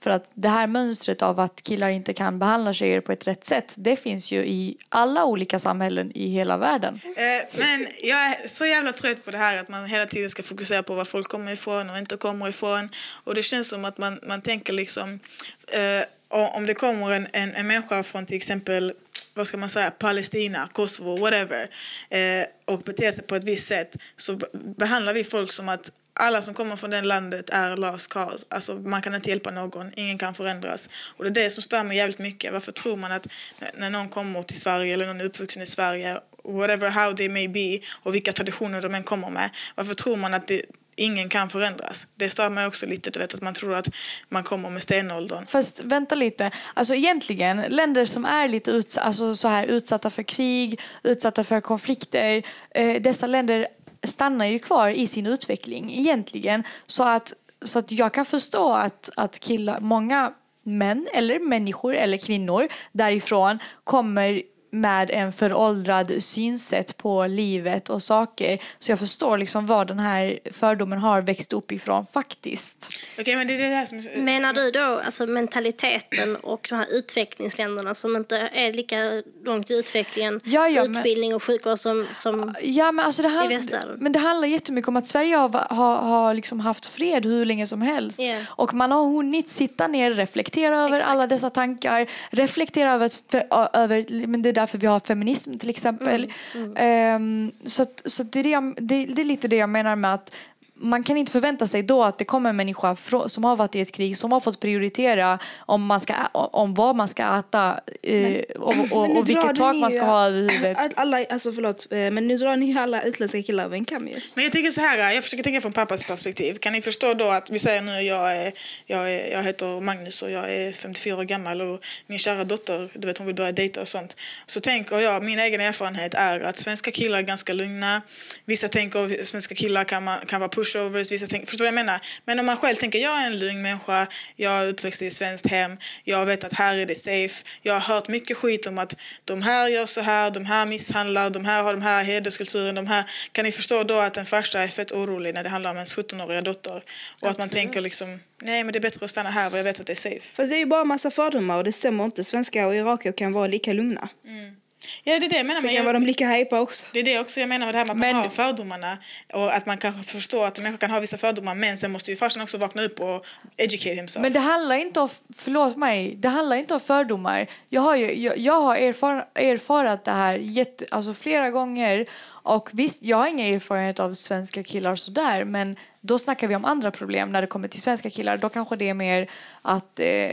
för 0.02 0.10
att 0.10 0.30
det 0.34 0.48
här 0.48 0.66
mönstret 0.66 1.22
av 1.22 1.40
att 1.40 1.62
killar 1.62 1.88
inte 1.88 2.12
kan 2.12 2.38
behandla 2.38 2.72
tjejer 2.72 3.00
på 3.00 3.12
ett 3.12 3.26
rätt 3.26 3.44
sätt 3.44 3.74
det 3.78 3.96
finns 3.96 4.32
ju 4.32 4.46
i 4.46 4.76
alla 4.88 5.24
olika 5.24 5.58
samhällen 5.58 6.12
i 6.14 6.28
hela 6.28 6.56
världen. 6.56 7.00
Eh, 7.04 7.58
men 7.58 7.86
jag 8.02 8.18
är 8.18 8.48
så 8.48 8.66
jävla 8.66 8.92
trött 8.92 9.24
på 9.24 9.30
det 9.30 9.38
här 9.38 9.58
att 9.58 9.68
man 9.68 9.86
hela 9.86 10.06
tiden 10.06 10.30
ska 10.30 10.42
fokusera 10.42 10.82
på 10.82 10.94
var 10.94 11.04
folk 11.04 11.28
kommer 11.28 11.52
ifrån 11.52 11.90
och 11.90 11.98
inte 11.98 12.16
kommer 12.16 12.48
ifrån. 12.48 12.88
Och 13.24 13.34
det 13.34 13.42
känns 13.42 13.68
som 13.68 13.84
att 13.84 13.98
man, 13.98 14.20
man 14.22 14.42
tänker 14.42 14.72
liksom 14.72 15.20
eh, 15.68 16.04
om 16.28 16.66
det 16.66 16.74
kommer 16.74 17.10
en, 17.12 17.26
en, 17.32 17.54
en 17.54 17.66
människa 17.66 18.02
från 18.02 18.26
till 18.26 18.36
exempel 18.36 18.92
vad 19.34 19.46
ska 19.46 19.56
man 19.56 19.68
säga, 19.68 19.90
Palestina, 19.90 20.68
Kosovo, 20.72 21.16
whatever 21.16 21.68
eh, 22.10 22.44
och 22.64 22.80
beter 22.80 23.12
sig 23.12 23.24
på 23.24 23.36
ett 23.36 23.44
visst 23.44 23.68
sätt 23.68 23.96
så 24.16 24.40
behandlar 24.52 25.14
vi 25.14 25.24
folk 25.24 25.52
som 25.52 25.68
att 25.68 25.92
alla 26.14 26.42
som 26.42 26.54
kommer 26.54 26.76
från 26.76 26.90
det 26.90 27.02
landet 27.02 27.50
är 27.50 27.76
last 27.76 28.08
cause. 28.08 28.46
Alltså 28.48 28.74
man 28.74 29.02
kan 29.02 29.14
inte 29.14 29.30
hjälpa 29.30 29.50
någon, 29.50 29.90
ingen 29.96 30.18
kan 30.18 30.34
förändras. 30.34 30.90
Och 31.16 31.24
det 31.24 31.30
är 31.30 31.44
det 31.44 31.50
som 31.50 31.62
stör 31.62 31.82
mig 31.82 31.96
jävligt 31.96 32.18
mycket. 32.18 32.52
Varför 32.52 32.72
tror 32.72 32.96
man 32.96 33.12
att 33.12 33.26
när 33.74 33.90
någon 33.90 34.08
kommer 34.08 34.42
till 34.42 34.60
Sverige 34.60 34.94
eller 34.94 35.06
någon 35.06 35.20
är 35.20 35.24
uppvuxen 35.24 35.62
i 35.62 35.66
Sverige, 35.66 36.20
whatever 36.44 36.90
how 36.90 37.12
they 37.12 37.28
may 37.28 37.48
be 37.48 37.80
och 38.02 38.14
vilka 38.14 38.32
traditioner 38.32 38.82
de 38.82 38.94
än 38.94 39.04
kommer 39.04 39.30
med, 39.30 39.50
varför 39.74 39.94
tror 39.94 40.16
man 40.16 40.34
att 40.34 40.46
det, 40.46 40.62
ingen 40.96 41.28
kan 41.28 41.48
förändras. 41.48 42.06
Det 42.14 42.30
stör 42.30 42.50
mig 42.50 42.66
också 42.66 42.86
lite, 42.86 43.10
du 43.10 43.18
vet 43.18 43.34
att 43.34 43.42
man 43.42 43.54
tror 43.54 43.74
att 43.74 43.88
man 44.28 44.44
kommer 44.44 44.70
med 44.70 44.82
stenåldern. 44.82 45.46
Fast 45.46 45.84
vänta 45.84 46.14
lite, 46.14 46.50
alltså 46.74 46.94
egentligen 46.94 47.60
länder 47.68 48.04
som 48.04 48.24
är 48.24 48.48
lite 48.48 48.70
uts 48.70 48.98
alltså, 48.98 49.36
så 49.36 49.48
här, 49.48 49.66
utsatta 49.66 50.10
för 50.10 50.22
krig, 50.22 50.80
utsatta 51.02 51.44
för 51.44 51.60
konflikter, 51.60 52.42
eh, 52.70 53.02
dessa 53.02 53.26
länder 53.26 53.68
stannar 54.04 54.46
ju 54.46 54.58
kvar 54.58 54.88
i 54.88 55.06
sin 55.06 55.26
utveckling 55.26 55.92
egentligen. 55.92 56.64
Så 56.86 57.04
att, 57.04 57.32
så 57.62 57.78
att 57.78 57.92
jag 57.92 58.14
kan 58.14 58.24
förstå 58.24 58.72
att, 58.72 59.10
att 59.16 59.38
killar, 59.38 59.80
många 59.80 60.32
män 60.62 61.08
eller 61.14 61.38
människor 61.38 61.94
eller 61.94 62.18
kvinnor 62.18 62.68
därifrån 62.92 63.58
kommer 63.84 64.42
med 64.74 65.10
en 65.10 65.32
föråldrad 65.32 66.22
synsätt 66.22 66.96
på 66.96 67.26
livet 67.26 67.90
och 67.90 68.02
saker. 68.02 68.58
Så 68.78 68.92
jag 68.92 68.98
förstår 68.98 69.38
liksom 69.38 69.66
var 69.66 69.84
den 69.84 69.98
här 69.98 70.38
fördomen 70.52 70.98
har 70.98 71.22
växt 71.22 71.52
upp 71.52 71.72
ifrån 71.72 72.06
faktiskt. 72.06 72.88
Okay, 73.18 73.36
men 73.36 73.46
det 73.46 73.54
är 73.54 73.58
det 73.58 73.64
här 73.64 73.84
som... 73.84 74.24
Menar 74.24 74.52
du 74.52 74.70
då 74.70 75.00
alltså 75.04 75.26
mentaliteten 75.26 76.36
och 76.36 76.66
de 76.70 76.76
här 76.76 76.86
utvecklingsländerna 76.90 77.94
som 77.94 78.16
inte 78.16 78.36
är 78.36 78.72
lika 78.72 79.22
långt 79.44 79.70
i 79.70 79.74
utvecklingen, 79.74 80.40
ja, 80.44 80.68
ja, 80.68 80.84
utbildning 80.84 81.30
men... 81.30 81.36
och 81.36 81.42
sjukvård 81.42 81.78
som, 81.78 82.06
som 82.12 82.54
ja, 82.62 82.92
men 82.92 83.04
alltså 83.04 83.22
det 83.22 83.28
hand... 83.28 83.52
i 83.52 83.54
västvärlden? 83.54 83.96
Men 84.00 84.12
det 84.12 84.18
handlar 84.18 84.48
jättemycket 84.48 84.88
om 84.88 84.96
att 84.96 85.06
Sverige 85.06 85.36
har, 85.36 85.48
har, 85.74 85.96
har 85.96 86.34
liksom 86.34 86.60
haft 86.60 86.86
fred 86.86 87.26
hur 87.26 87.44
länge 87.44 87.66
som 87.66 87.82
helst. 87.82 88.20
Yeah. 88.20 88.42
Och 88.48 88.74
man 88.74 88.92
har 88.92 89.04
hunnit 89.04 89.48
sitta 89.48 89.86
ner, 89.86 90.10
reflektera 90.10 90.80
över 90.80 90.96
Exakt. 90.96 91.10
alla 91.10 91.26
dessa 91.26 91.50
tankar, 91.50 92.06
reflektera 92.30 92.92
över, 92.92 93.10
för, 93.30 93.76
över 93.76 94.26
men 94.26 94.42
det 94.42 94.52
därför 94.62 94.78
vi 94.78 94.86
har 94.86 95.00
feminism 95.00 95.58
till 95.58 95.70
exempel. 95.70 96.32
Mm, 96.54 96.76
mm. 96.76 97.22
Um, 97.22 97.52
så 97.64 97.86
så 98.04 98.22
det, 98.22 98.40
är 98.40 98.42
det, 98.42 98.74
det, 98.80 99.06
det, 99.06 99.22
är 99.22 99.24
lite 99.24 99.48
det 99.48 99.56
jag 99.56 99.68
menar 99.68 99.96
med 99.96 100.14
att 100.14 100.34
man 100.82 101.04
kan 101.04 101.16
inte 101.16 101.32
förvänta 101.32 101.66
sig 101.66 101.82
då 101.82 102.04
att 102.04 102.18
det 102.18 102.24
kommer 102.24 102.50
en 102.50 102.56
människa 102.56 102.96
som 103.26 103.44
har 103.44 103.56
varit 103.56 103.74
i 103.74 103.80
ett 103.80 103.92
krig 103.92 104.16
som 104.16 104.32
har 104.32 104.40
fått 104.40 104.60
prioritera 104.60 105.38
om, 105.58 105.86
man 105.86 106.00
ska, 106.00 106.14
om 106.32 106.74
vad 106.74 106.96
man 106.96 107.08
ska 107.08 107.38
äta 107.38 107.80
eh, 108.02 108.20
men, 108.20 108.44
och, 108.58 108.92
och, 108.92 109.16
och 109.16 109.28
vilket 109.28 109.56
tak 109.56 109.76
man 109.76 109.90
ska 109.90 110.02
ha 110.02 110.26
över 110.26 110.40
huvudet. 110.40 110.78
Alla, 110.96 111.24
alltså 111.30 111.52
förlåt, 111.52 111.86
eh, 111.90 111.98
men 111.98 112.26
nu 112.28 112.38
drar 112.38 112.56
ni 112.56 112.78
alla 112.78 113.02
utländska 113.02 113.42
killar 113.42 113.64
över 113.64 113.76
en 113.76 113.84
kam 113.84 114.04
Men 114.34 114.44
jag 114.44 114.52
tänker 114.52 114.70
så 114.70 114.80
här, 114.80 115.12
jag 115.12 115.24
försöker 115.24 115.42
tänka 115.42 115.60
från 115.60 115.72
pappas 115.72 116.02
perspektiv. 116.02 116.54
Kan 116.54 116.72
ni 116.72 116.82
förstå 116.82 117.14
då 117.14 117.28
att 117.28 117.50
vi 117.50 117.58
säger 117.58 117.82
nu 117.82 118.00
jag, 118.00 118.36
är, 118.36 118.52
jag, 118.86 119.12
är, 119.12 119.32
jag 119.32 119.42
heter 119.42 119.80
Magnus 119.80 120.22
och 120.22 120.30
jag 120.30 120.54
är 120.54 120.72
54 120.72 121.16
år 121.16 121.24
gammal 121.24 121.60
och 121.60 121.84
min 122.06 122.18
kära 122.18 122.44
dotter, 122.44 122.88
du 122.94 123.06
vet 123.06 123.18
hon 123.18 123.26
vill 123.26 123.36
börja 123.36 123.52
dejta 123.52 123.80
och 123.80 123.88
sånt. 123.88 124.16
Så 124.46 124.60
tänker 124.60 124.98
jag, 124.98 125.22
min 125.22 125.38
egen 125.38 125.60
erfarenhet 125.60 126.14
är 126.14 126.40
att 126.40 126.56
svenska 126.56 126.90
killar 126.90 127.18
är 127.18 127.22
ganska 127.22 127.52
lugna. 127.52 128.02
Vissa 128.44 128.68
tänker 128.68 129.20
att 129.20 129.26
svenska 129.26 129.54
killar 129.54 129.84
kan, 129.84 130.04
man, 130.04 130.18
kan 130.26 130.40
vara 130.40 130.48
push 130.48 130.71
pushovers, 130.72 131.12
vissa 131.12 131.26
tänker, 131.26 131.46
förstår 131.46 131.64
du 131.64 131.70
vad 131.70 131.78
jag 131.78 131.86
menar? 131.86 132.00
Men 132.24 132.38
om 132.38 132.46
man 132.46 132.56
själv 132.56 132.76
tänker, 132.76 132.98
jag 132.98 133.22
är 133.22 133.26
en 133.26 133.38
lugn 133.38 133.62
människa, 133.62 134.06
jag 134.36 134.52
är 134.52 134.68
uppväxt 134.68 135.02
i 135.02 135.06
ett 135.06 135.12
svenskt 135.12 135.46
hem, 135.46 135.76
jag 136.04 136.26
vet 136.26 136.44
att 136.44 136.52
här 136.52 136.76
är 136.76 136.86
det 136.86 136.98
safe. 136.98 137.44
Jag 137.62 137.74
har 137.74 137.80
hört 137.80 138.08
mycket 138.08 138.36
skit 138.36 138.66
om 138.66 138.78
att 138.78 138.96
de 139.24 139.42
här 139.42 139.68
gör 139.68 139.86
så 139.86 140.00
här, 140.00 140.30
de 140.30 140.44
här 140.44 140.66
misshandlar, 140.66 141.30
de 141.30 141.44
här 141.44 141.62
har 141.62 141.72
de 141.72 141.82
här 141.82 142.04
hederskulturen, 142.04 142.74
de 142.74 142.86
här. 142.86 143.04
Kan 143.32 143.44
ni 143.44 143.52
förstå 143.52 143.82
då 143.82 143.98
att 143.98 144.16
en 144.16 144.26
farsa 144.26 144.60
är 144.60 144.68
fett 144.68 144.92
orolig 144.92 145.34
när 145.34 145.42
det 145.42 145.48
handlar 145.48 145.70
om 145.70 145.76
ens 145.76 145.96
17-åriga 145.96 146.40
dotter? 146.40 146.76
Och 146.76 146.82
Absolut. 147.14 147.30
att 147.30 147.38
man 147.38 147.48
tänker 147.48 147.80
liksom, 147.80 148.20
nej 148.42 148.64
men 148.64 148.72
det 148.72 148.78
är 148.78 148.80
bättre 148.80 149.04
att 149.04 149.10
stanna 149.10 149.30
här 149.30 149.52
och 149.52 149.58
jag 149.58 149.64
vet 149.64 149.80
att 149.80 149.86
det 149.86 149.92
är 149.92 149.94
safe. 149.94 150.20
Fast 150.32 150.50
det 150.50 150.56
är 150.56 150.58
ju 150.58 150.66
bara 150.66 150.84
massa 150.84 151.10
fördomar 151.10 151.56
och 151.56 151.64
det 151.64 151.72
stämmer 151.72 152.04
inte. 152.04 152.24
Svenskar 152.24 152.66
och 152.66 152.74
irakier 152.74 153.12
kan 153.12 153.32
vara 153.32 153.46
lika 153.46 153.72
lugna. 153.72 154.08
Mm. 154.26 154.61
Ja, 155.04 155.18
det 155.18 155.26
är 155.26 155.30
det 155.30 155.36
jag 155.36 155.46
menar. 155.46 155.60
Så 155.60 155.66
men 155.66 155.74
kan 155.74 155.84
jag, 155.84 155.94
de 155.94 156.06
lika 156.06 156.28
hypa 156.28 156.60
också. 156.60 156.86
Det 156.92 157.00
är 157.00 157.04
det 157.04 157.18
också 157.18 157.40
jag 157.40 157.48
menar 157.48 157.66
med 157.66 157.74
det 157.74 157.78
här 157.78 157.84
med 157.84 157.92
att 157.92 157.98
men, 157.98 158.16
man 158.16 158.24
har 158.24 158.30
fördomarna. 158.30 158.98
Och 159.32 159.54
att 159.56 159.66
man 159.66 159.78
kanske 159.78 160.02
förstår 160.02 160.46
att 160.46 160.58
människor 160.58 160.78
kan 160.78 160.90
ha 160.90 161.00
vissa 161.00 161.18
fördomar 161.18 161.54
men 161.54 161.76
sen 161.76 161.92
måste 161.92 162.10
ju 162.10 162.16
farsan 162.16 162.42
också 162.42 162.58
vakna 162.58 162.82
upp 162.82 163.00
och 163.00 163.26
educate 163.56 163.94
himself. 163.94 164.22
Men 164.22 164.32
det 164.32 164.40
handlar 164.40 164.76
inte 164.76 165.00
om, 165.00 165.08
förlåt 165.36 165.76
mig, 165.76 166.14
det 166.16 166.28
handlar 166.28 166.56
inte 166.56 166.74
om 166.74 166.80
fördomar. 166.80 167.46
Jag 167.68 167.82
har 167.82 167.96
ju, 167.96 168.12
jag, 168.22 168.38
jag 168.38 168.60
har 168.60 168.76
erfar, 168.76 169.26
erfarat 169.34 170.04
det 170.04 170.10
här 170.10 170.34
jätte, 170.34 170.84
alltså 170.90 171.14
flera 171.14 171.50
gånger 171.50 172.06
och 172.44 172.68
visst, 172.72 173.02
jag 173.02 173.16
har 173.16 173.26
inga 173.26 173.46
erfarenhet 173.46 174.00
av 174.00 174.14
svenska 174.14 174.62
killar 174.62 174.96
sådär 174.96 175.44
men 175.44 175.76
då 176.00 176.18
snackar 176.18 176.48
vi 176.48 176.56
om 176.56 176.64
andra 176.64 176.90
problem 176.90 177.32
när 177.32 177.40
det 177.40 177.46
kommer 177.46 177.68
till 177.68 177.82
svenska 177.82 178.10
killar. 178.10 178.36
Då 178.36 178.48
kanske 178.48 178.76
det 178.76 178.88
är 178.88 178.94
mer 178.94 179.30
att, 179.62 180.00
eh, 180.00 180.32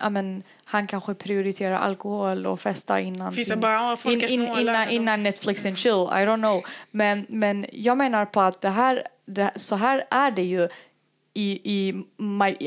amen, 0.00 0.42
han 0.70 0.86
kanske 0.86 1.14
prioriterar 1.14 1.78
alkohol 1.78 2.46
och 2.46 2.60
festar 2.60 2.98
innan, 2.98 3.32
sin, 3.32 3.60
bara, 3.60 3.96
in, 4.04 4.20
in, 4.20 4.48
innan, 4.58 4.88
innan 4.88 5.22
Netflix 5.22 5.66
and 5.66 5.78
chill. 5.78 5.92
I 5.92 6.24
don't 6.26 6.36
know. 6.36 6.62
Men, 6.90 7.26
men 7.28 7.66
jag 7.72 7.98
menar 7.98 8.26
på 8.26 8.40
att 8.40 8.60
det 8.60 8.68
här, 8.68 9.02
det, 9.26 9.50
så 9.56 9.76
här 9.76 10.04
är 10.10 10.30
det 10.30 10.42
ju 10.42 10.68
i, 11.34 11.60
i, 11.64 12.04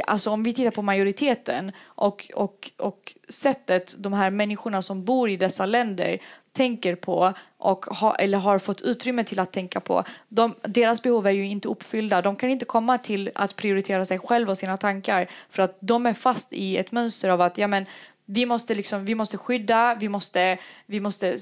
alltså 0.08 0.30
om 0.30 0.44
vi 0.44 0.54
tittar 0.54 0.72
på 0.72 0.82
majoriteten 0.82 1.72
och, 1.86 2.32
och, 2.36 2.72
och 2.78 3.14
sättet 3.30 3.96
de 3.98 4.14
här 4.14 4.30
människorna 4.30 4.82
som 4.82 5.06
bor 5.06 5.30
i 5.30 5.38
dessa 5.38 5.66
länder 5.66 6.20
tänker 6.52 6.96
på 6.96 7.34
och 7.58 7.86
ha, 7.86 8.16
eller 8.16 8.38
har 8.38 8.60
fått 8.60 8.82
utrymme 8.82 9.24
till 9.24 9.40
att 9.40 9.54
tänka 9.54 9.80
på. 9.80 10.04
De, 10.30 10.56
deras 10.62 11.04
behov 11.04 11.28
är 11.28 11.32
ju 11.32 11.48
inte 11.48 11.68
uppfyllda. 11.68 12.22
De 12.22 12.36
kan 12.36 12.50
inte 12.50 12.66
komma 12.66 12.98
till 12.98 13.32
att 13.36 13.56
prioritera 13.56 14.06
sig 14.06 14.20
själva 14.20 14.52
och 14.52 14.58
sina 14.58 14.78
tankar 14.78 15.30
för 15.50 15.64
att 15.64 15.78
de 15.80 16.06
är 16.06 16.14
fast 16.14 16.54
i 16.54 16.78
ett 16.78 16.92
mönster 16.92 17.30
av 17.30 17.42
att 17.42 17.58
ja, 17.58 17.68
men, 17.68 17.86
vi, 18.26 18.46
måste 18.46 18.76
liksom, 18.76 19.06
vi 19.06 19.16
måste 19.16 19.38
skydda, 19.38 19.96
vi 19.96 20.10
måste, 20.10 20.58
vi 20.86 21.00
måste 21.00 21.38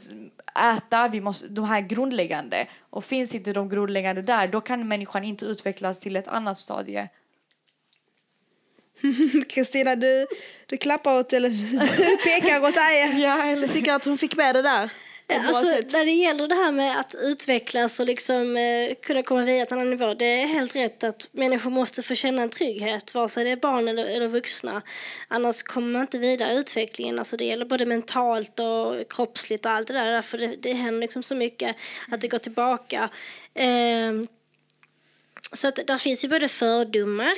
äta, 0.76 1.08
vi 1.08 1.22
måste, 1.22 1.48
de 1.48 1.65
här 1.65 1.82
grundläggande. 1.82 2.67
Och 2.89 3.04
finns 3.04 3.36
inte 3.36 3.54
de 3.54 3.69
grundläggande 3.69 4.22
där 4.22 4.48
då 4.48 4.62
kan 4.62 4.88
människan 4.88 5.24
inte 5.24 5.45
utvecklas 5.45 6.00
till 6.00 6.15
ett 6.15 6.28
annat 6.28 6.58
stadie. 6.58 7.10
Kristina, 9.49 9.95
du, 9.95 10.27
du 10.65 10.77
klappar 10.77 11.19
åt, 11.19 11.33
eller 11.33 11.49
du 11.49 12.17
pekar 12.23 12.59
åt 12.59 12.77
Aja. 12.77 13.07
ja, 13.17 13.45
eller 13.45 13.67
tycker 13.67 13.93
att 13.93 14.05
hon 14.05 14.17
fick 14.17 14.35
med 14.35 14.55
det 14.55 14.62
där. 14.62 14.89
Alltså, 15.33 15.97
när 15.97 16.05
det 16.05 16.12
gäller 16.12 16.47
det 16.47 16.55
här 16.55 16.71
med 16.71 16.99
att 16.99 17.15
utvecklas 17.21 17.99
och 17.99 18.05
liksom, 18.05 18.57
eh, 18.57 18.95
kunna 19.01 19.23
komma 19.23 19.43
vidare 19.43 19.65
till 19.65 19.73
en 19.73 19.79
annan 19.79 19.89
nivå. 19.89 20.13
Det 20.13 20.41
är 20.41 20.47
helt 20.47 20.75
rätt 20.75 21.03
att 21.03 21.29
människor 21.31 21.69
måste 21.69 22.03
få 22.03 22.15
känna 22.15 22.41
en 22.41 22.49
trygghet, 22.49 23.13
vare 23.13 23.29
sig 23.29 23.43
det 23.43 23.49
är 23.49 23.55
barn 23.55 23.88
eller, 23.88 24.05
eller 24.05 24.27
vuxna. 24.27 24.81
Annars 25.27 25.63
kommer 25.63 25.91
man 25.91 26.01
inte 26.01 26.17
vidare 26.17 26.53
i 26.53 26.57
utvecklingen. 26.57 27.19
Alltså, 27.19 27.38
det 27.38 27.45
gäller 27.45 27.65
både 27.65 27.85
mentalt 27.85 28.59
och 28.59 29.09
kroppsligt 29.09 29.65
och 29.65 29.71
allt 29.71 29.88
det 29.88 29.93
där. 29.93 30.21
För 30.21 30.38
det, 30.38 30.55
det 30.55 30.73
händer 30.73 31.01
liksom 31.01 31.23
så 31.23 31.35
mycket 31.35 31.75
att 32.12 32.21
det 32.21 32.27
går 32.27 32.39
tillbaka. 32.39 33.09
Eh, 33.53 34.13
så 35.53 35.67
att 35.67 35.79
där 35.88 35.97
finns 35.97 36.25
ju 36.25 36.29
både 36.29 36.47
fördomar 36.47 37.33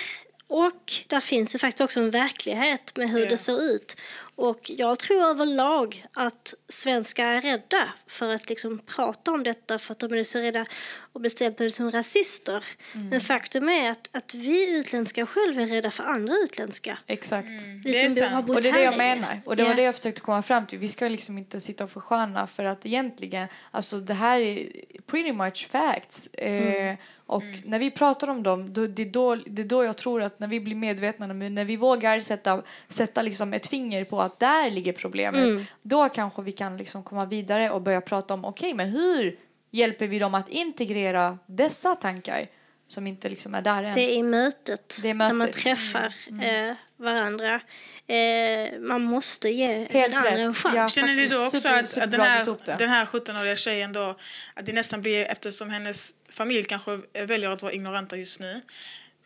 och 0.52 0.94
där 1.08 1.20
finns 1.20 1.56
ju 1.56 1.60
faktiskt 1.60 1.82
också 1.82 2.00
en 2.00 2.10
verklighet 2.10 2.98
med 2.98 3.10
hur 3.10 3.20
yeah. 3.20 3.30
det 3.30 3.38
ser 3.38 3.62
ut. 3.62 3.98
Och 4.42 4.70
jag 4.70 5.00
tror 5.00 5.22
överlag 5.24 6.06
att 6.14 6.54
svenskar 6.68 7.26
är 7.26 7.42
rädda 7.42 7.90
för 8.08 8.30
att 8.30 8.50
liksom 8.50 8.80
prata 8.96 9.32
om 9.32 9.44
detta 9.44 9.80
för 9.80 9.92
att 9.92 10.00
de 10.00 10.14
är 10.14 10.24
så 10.24 10.40
rädda 10.40 10.66
och 11.14 11.22
bestämda 11.22 11.70
som 11.70 11.92
rasister. 11.92 12.64
Mm. 12.96 13.08
Men 13.10 13.22
faktum 13.22 13.70
är 13.70 13.92
att, 13.92 14.10
att 14.12 14.34
vi 14.34 14.78
utländska 14.78 15.26
själva 15.26 15.62
är 15.62 15.68
rädda 15.68 15.92
för 15.92 16.04
andra 16.04 16.34
utländska. 16.44 16.98
Exakt. 17.08 17.48
Vi 17.50 17.82
Det 17.84 17.90
är 18.02 18.10
som 18.10 18.16
bor- 18.16 18.22
har 18.22 18.30
sant. 18.30 18.50
Och 18.50 18.62
det 18.62 18.70
är 18.70 18.74
det 18.74 18.84
jag 18.84 18.98
menar. 18.98 19.42
Och 19.46 19.56
det 19.56 19.64
var 19.64 19.70
Ja. 19.70 19.76
det 19.76 19.82
jag 19.84 19.96
försökte 19.96 20.22
komma 20.22 20.42
fram 20.42 20.68
till. 20.68 20.80
Vi 20.80 20.88
ska 20.88 21.08
liksom 21.08 21.38
inte 21.38 21.60
sitta 21.62 21.84
och 21.84 21.92
försköna 21.92 22.48
för 22.48 22.64
att 22.64 22.86
egentligen, 22.86 23.48
alltså 23.72 23.98
det 24.00 24.14
här 24.14 24.40
är 24.40 24.72
pretty 25.06 25.32
much 25.32 25.68
facts. 25.72 26.28
Eh, 26.34 26.96
och 27.26 27.44
när 27.66 27.80
vi 27.80 27.92
pratar 27.92 28.28
om 28.30 28.44
dem, 28.44 28.74
då, 28.74 28.88
det, 28.88 29.02
är 29.02 29.06
då, 29.06 29.36
det 29.36 29.62
är 29.62 29.66
då 29.66 29.84
jag 29.84 29.98
tror 29.98 30.22
att 30.22 30.40
när 30.40 30.48
vi 30.48 30.60
blir 30.60 30.76
medvetna, 30.76 31.28
när 31.28 31.34
vi, 31.36 31.50
när 31.50 31.66
vi 31.66 31.76
vågar 31.76 32.20
sätta, 32.20 32.62
sätta 32.90 33.22
liksom 33.22 33.54
ett 33.54 33.68
finger 33.68 34.04
på 34.04 34.22
att 34.22 34.31
där 34.40 34.70
ligger 34.70 34.94
problemet, 34.94 35.68
då 35.82 36.10
kanske 36.10 36.42
vi 36.42 36.52
kan 36.52 36.78
liksom 36.78 37.04
komma 37.04 37.26
vidare 37.26 37.70
och 37.70 37.82
börja 37.82 38.02
prata 38.02 38.34
om, 38.34 38.46
okej 38.46 38.74
men 38.74 38.90
hur 38.90 39.40
hjälper 39.72 40.08
vi 40.08 40.20
dem 40.20 40.36
att 40.36 40.50
integrera 40.50 41.38
dessa 41.46 41.96
tankar 41.96 42.48
som 42.88 43.08
inte 43.08 43.30
liksom 43.30 43.56
är 43.56 43.62
där 43.62 43.84
än? 43.84 43.94
Det 43.94 44.20
är 44.20 44.24
mötet, 44.24 45.00
Det 45.02 45.10
är 45.10 45.14
när 45.14 45.28
man 45.28 45.38
mötet. 45.38 45.56
träffar 45.56 46.14
eh, 46.44 46.76
varandra. 46.98 47.62
Eh, 48.08 48.80
man 48.80 49.02
måste 49.02 49.50
ge 49.50 49.68
Helt 49.68 49.92
den 49.94 50.16
andra 50.16 50.30
en 50.30 50.54
chans. 50.54 50.76
Ja. 50.76 50.90
Känner 50.90 51.16
ni 51.16 51.28
då 51.28 51.46
också 51.46 51.58
super- 51.58 51.84
att, 51.84 51.98
att 51.98 52.12
den, 52.12 52.22
här, 52.22 52.78
den 52.78 52.90
här 52.90 53.06
17-åriga 53.06 53.56
tjejen 53.56 53.94
då, 53.94 54.16
att 54.54 54.66
det 54.66 54.74
nästan 54.74 55.02
blir, 55.02 55.26
eftersom 55.26 55.70
hennes 55.70 56.14
familj 56.30 56.64
kanske 56.64 57.00
väljer 57.26 57.50
att 57.50 57.62
vara 57.62 57.74
ignoranta 57.74 58.18
just 58.18 58.40
nu, 58.40 58.62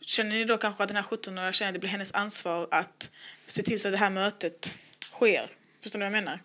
känner 0.02 0.32
ni 0.32 0.44
då 0.44 0.58
kanske 0.58 0.84
att 0.84 0.90
den 0.90 0.96
här 0.96 1.04
17-åriga 1.04 1.52
tjejen, 1.52 1.74
det 1.74 1.80
blir 1.80 1.90
hennes 1.90 2.14
ansvar 2.14 2.68
att 2.72 3.12
se 3.48 3.64
till 3.64 3.80
så 3.80 3.88
att 3.88 3.92
det 3.92 3.98
här 3.98 4.10
mötet 4.10 4.78
sker? 5.16 5.50
Förstår 5.84 6.00
ni 6.00 6.06
vad 6.06 6.14
jag 6.14 6.24
menar? 6.24 6.40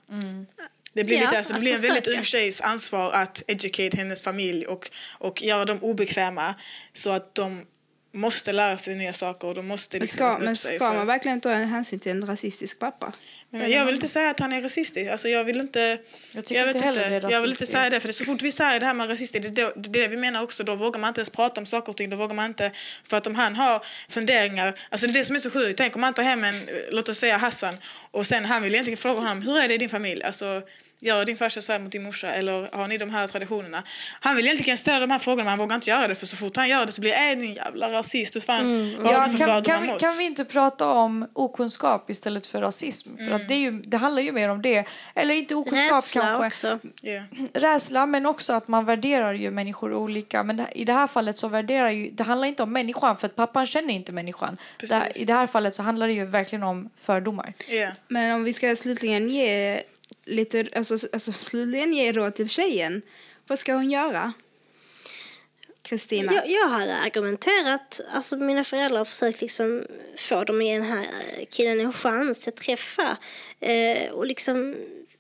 Det 0.93 1.05
blir, 1.05 1.17
Ja, 1.17 1.23
lite, 1.23 1.39
alltså, 1.39 1.53
det 1.53 1.61
blir 1.61 1.75
en 1.75 1.81
väldigt 1.81 2.07
ung 2.07 2.25
tjejs 2.25 2.61
ansvar 2.61 3.13
att 3.13 3.43
educate 3.47 3.97
hennes 3.97 4.23
familj 4.23 4.67
och, 4.67 4.91
och 5.19 5.43
göra 5.43 5.65
dem 5.65 5.79
obekväma 5.83 6.55
så 6.93 7.11
att 7.11 7.35
de 7.35 7.67
måste 8.13 8.53
lära 8.53 8.79
sig 8.79 8.95
nya 8.95 9.13
saker 9.13 9.49
och 9.49 9.55
de 9.55 9.67
måste 9.67 9.97
Men 9.97 10.03
liksom 10.03 10.17
ska, 10.17 10.39
men 10.45 10.57
ska 10.57 10.79
för- 10.79 10.95
man 10.95 11.07
verkligen 11.07 11.41
ta 11.41 11.51
hänsyn 11.51 11.99
till 11.99 12.13
en 12.13 12.27
rasistisk 12.27 12.79
pappa? 12.79 13.13
men 13.51 13.71
jag 13.71 13.85
vill 13.85 13.95
inte 13.95 14.09
säga 14.09 14.31
att 14.31 14.41
han 14.41 14.53
är 14.53 14.61
rasistisk. 14.61 15.11
Alltså 15.11 15.29
jag 15.29 15.45
vill 15.45 15.61
inte... 15.61 15.99
Jag 16.33 16.45
tycker 16.45 16.67
vet 16.67 16.77
inte 16.77 16.87
heller 16.87 17.11
det 17.11 17.17
är 17.17 17.31
Jag 17.31 17.41
vill 17.41 17.51
inte 17.51 17.67
säga 17.67 17.91
det. 17.91 18.01
För 18.01 18.09
det, 18.09 18.13
så 18.13 18.25
fort 18.25 18.43
vi 18.43 18.53
säger 18.53 18.81
det 18.81 18.87
här 18.87 18.95
med 18.95 19.11
rasistiskt, 19.11 19.55
det 19.55 19.73
det 19.77 19.89
är 19.89 20.03
det 20.03 20.09
vi 20.09 20.17
menar 20.17 20.43
också. 20.43 20.65
Då 20.65 20.75
vågar 20.75 21.01
man 21.01 21.09
inte 21.09 21.21
ens 21.21 21.31
prata 21.31 21.61
om 21.61 21.67
saker 21.67 21.91
och 21.91 21.97
ting. 21.97 22.11
Då 22.11 22.17
vågar 22.17 22.35
man 22.35 22.45
inte... 22.45 22.73
För 23.09 23.17
att 23.17 23.27
om 23.27 23.35
han 23.35 23.57
har 23.57 23.85
funderingar... 24.09 24.79
Alltså 24.91 25.07
det 25.07 25.13
är 25.13 25.15
det 25.15 25.25
som 25.25 25.37
är 25.37 25.41
så 25.41 25.51
sjukt. 25.51 25.79
Tänk 25.79 25.95
om 25.95 26.01
man 26.01 26.15
tar 26.15 26.23
hem 26.23 26.45
en, 26.45 26.69
låt 26.91 27.09
oss 27.09 27.19
säga 27.19 27.37
Hassan, 27.37 27.77
och 28.11 28.27
sen 28.27 28.45
han 28.45 28.63
vill 28.63 28.73
egentligen 28.73 28.97
fråga 28.97 29.21
honom, 29.21 29.43
hur 29.43 29.59
är 29.59 29.69
det 29.69 29.75
i 29.75 29.79
din 29.79 29.89
familj? 29.89 30.23
Alltså, 30.23 30.63
Gör 31.03 31.25
din 31.25 31.37
farsa 31.37 31.61
så 31.61 31.73
här 31.73 31.79
mot 31.79 31.93
din 31.93 32.03
morsa 32.03 32.33
eller 32.33 32.77
har 32.77 32.89
ni 32.89 32.99
de 32.99 33.11
här 33.11 33.27
traditionerna? 33.27 33.83
Han 34.21 34.37
vill 34.37 34.47
egentligen 34.47 34.79
ställa 34.79 34.99
de 34.99 35.11
här 35.11 35.19
frågorna 35.19 35.43
men 35.43 35.49
han 35.49 35.59
vågar 35.59 35.75
inte 35.75 35.91
göra 35.91 36.09
det 36.09 36.15
för 36.15 36.27
så 36.27 36.37
fort 36.37 36.57
han 36.57 36.69
gör 36.69 36.87
det 36.87 36.93
så 36.93 37.01
blir 37.01 37.13
det 37.13 37.35
din 37.35 37.55
jävla 37.55 37.93
rasist. 37.93 38.35
Du 38.35 38.41
fan, 38.41 38.95
har 39.05 39.13
Ja, 39.13 39.29
kan, 39.39 39.63
kan, 39.63 39.83
vi, 39.83 39.89
kan 40.01 40.19
vi 40.19 40.25
inte 40.25 40.45
prata 40.45 40.87
om 40.87 41.27
okunskap 41.33 42.11
istället 42.11 42.47
för 42.47 42.61
rasism? 42.61 43.17
För 43.29 43.37
att 43.37 43.49
det, 43.49 43.55
är 43.55 43.59
ju, 43.59 43.71
det 43.71 43.97
handlar 43.97 44.23
ju 44.23 44.33
mer 44.33 44.49
om 44.49 44.63
det. 44.63 44.85
Eller 45.15 45.35
inte 45.35 45.55
okunskap 45.55 45.93
Rädsla 45.93 46.23
kanske. 46.23 46.47
också. 46.47 46.89
Ja. 47.03 47.23
Rädsla, 47.53 48.07
men 48.07 48.27
också 48.27 48.53
att 48.53 48.69
man 48.69 48.85
värderar 48.85 49.35
ju 49.35 49.51
människor 49.51 49.95
olika. 49.95 50.43
Men 50.43 50.57
det, 50.57 50.67
i 50.75 50.85
det 50.85 50.93
här 50.93 51.07
fallet 51.07 51.37
så 51.37 51.49
värderar 51.49 51.91
ju... 51.91 52.11
Det 52.11 52.23
handlar 52.23 52.49
inte 52.49 52.63
om 52.63 52.73
människan, 52.73 53.17
för 53.17 53.27
att 53.27 53.37
pappan 53.37 53.67
känner 53.67 53.95
inte 53.95 54.13
människan. 54.13 54.57
Det. 54.77 55.13
I 55.15 55.25
det 55.25 55.33
här 55.33 55.47
fallet 55.47 55.75
så 55.75 55.83
handlar 55.83 56.07
det 56.07 56.13
ju 56.13 56.25
verkligen 56.25 56.63
om 56.63 56.91
fördomar. 56.97 57.53
Ja. 57.69 57.89
Men 58.09 58.35
om 58.35 58.45
vi 58.45 58.53
ska 58.53 58.77
slutligen 58.77 59.29
ge 59.29 59.83
lite, 60.25 60.69
alltså, 60.77 60.95
alltså 61.13 61.33
slutligen 61.33 61.93
ge 61.93 62.13
råd 62.13 62.35
till 62.35 62.49
tjejen. 62.49 63.03
Vad 63.47 63.59
ska 63.59 63.75
hon 63.75 63.91
göra? 63.91 64.33
Kristina? 65.83 66.33
Jag, 66.33 66.51
jag 66.51 66.69
hade 66.69 66.97
argumenterat, 66.97 68.01
alltså 68.13 68.37
mina 68.37 68.65
föräldrar 68.65 68.99
har 68.99 69.05
försökt 69.05 69.41
liksom 69.41 69.85
få 70.17 70.45
dem 70.45 70.63
ge 70.63 70.75
den 70.75 70.83
här 70.83 71.03
eh, 71.03 71.45
killen 71.51 71.81
en 71.81 71.93
chans 71.93 72.41
till 72.41 72.49
att 72.49 72.57
träffa 72.57 73.17
eh, 73.61 74.11
och 74.11 74.27
liksom 74.27 74.77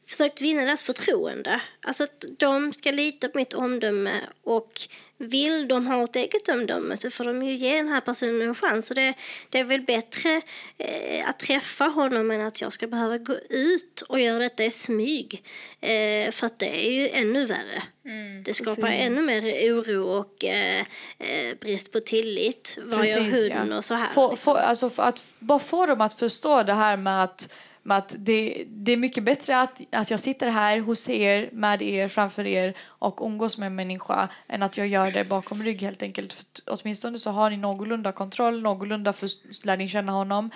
försökt 0.06 0.40
vinna 0.40 0.64
deras 0.64 0.82
förtroende. 0.82 1.60
Alltså 1.80 2.04
att 2.04 2.24
de 2.38 2.72
ska 2.72 2.90
lita 2.90 3.28
på 3.28 3.38
mitt 3.38 3.52
omdöme 3.52 4.20
och 4.42 4.80
vill 5.20 5.68
de 5.68 5.86
ha 5.86 6.04
ett 6.04 6.16
eget 6.16 6.48
omdöme 6.48 6.96
så 6.96 7.10
får 7.10 7.24
de 7.24 7.42
ju 7.42 7.54
ge 7.54 7.76
den 7.76 7.88
här 7.88 8.00
personen 8.00 8.42
en 8.42 8.54
chans. 8.54 8.90
Och 8.90 8.96
det, 8.96 9.14
det 9.48 9.58
är 9.58 9.64
väl 9.64 9.80
bättre 9.80 10.40
eh, 10.78 11.28
att 11.28 11.38
träffa 11.38 11.84
honom 11.84 12.30
än 12.30 12.40
att 12.40 12.60
jag 12.60 12.72
ska 12.72 12.86
behöva 12.86 13.18
gå 13.18 13.34
ut 13.48 14.00
och 14.08 14.20
göra 14.20 14.38
detta 14.38 14.64
i 14.64 14.70
smyg. 14.70 15.44
Eh, 15.80 16.30
för 16.30 16.46
att 16.46 16.58
det 16.58 16.86
är 16.86 16.90
ju 16.90 17.08
ännu 17.08 17.46
värre. 17.46 17.82
det 18.44 18.54
skapar 18.54 18.82
precis. 18.82 19.00
ännu 19.00 19.22
mer 19.22 19.40
oro 19.74 20.02
och 20.02 20.44
eh, 20.44 20.80
eh, 21.18 21.56
brist 21.60 21.92
på 21.92 22.00
tillit. 22.00 22.78
Vad 22.84 23.06
gör 23.06 23.58
hon 23.58 23.72
och 23.72 23.84
så 23.84 23.94
här. 23.94 24.08
Få, 24.08 24.30
liksom. 24.30 24.54
få, 24.54 24.60
alltså 24.60 24.90
att 24.96 25.24
bara 25.38 25.58
få 25.58 25.86
dem 25.86 26.00
att 26.00 26.18
förstå 26.18 26.62
det 26.62 26.74
här 26.74 26.96
med 26.96 27.24
att, 27.24 27.54
med 27.90 27.98
att 27.98 28.14
det, 28.18 28.64
det 28.68 28.92
är 28.92 28.96
mycket 28.96 29.24
bättre 29.24 29.60
att, 29.60 29.80
att 29.92 30.10
jag 30.10 30.20
sitter 30.20 30.50
här 30.50 30.80
hos 30.80 31.08
er, 31.08 31.50
med 31.52 31.82
er, 31.82 32.08
framför 32.08 32.46
er 32.46 32.74
och 32.86 33.26
umgås 33.26 33.58
med 33.58 33.66
en 33.66 33.74
människa 33.74 34.28
än 34.48 34.62
att 34.62 34.76
jag 34.76 34.86
gör 34.86 35.10
det 35.10 35.24
bakom 35.24 35.62
rygg 35.62 35.82
helt 35.82 36.02
enkelt. 36.02 36.32
För 36.32 36.44
åtminstone 36.66 37.18
så 37.18 37.30
har 37.30 37.50
ni 37.50 37.56
någorlunda 37.56 38.12
kontroll, 38.12 38.62
någorlunda 38.62 39.12
för, 39.12 39.28
lär 39.66 39.76
ni 39.76 39.88
känna 39.88 40.12
honom. 40.12 40.50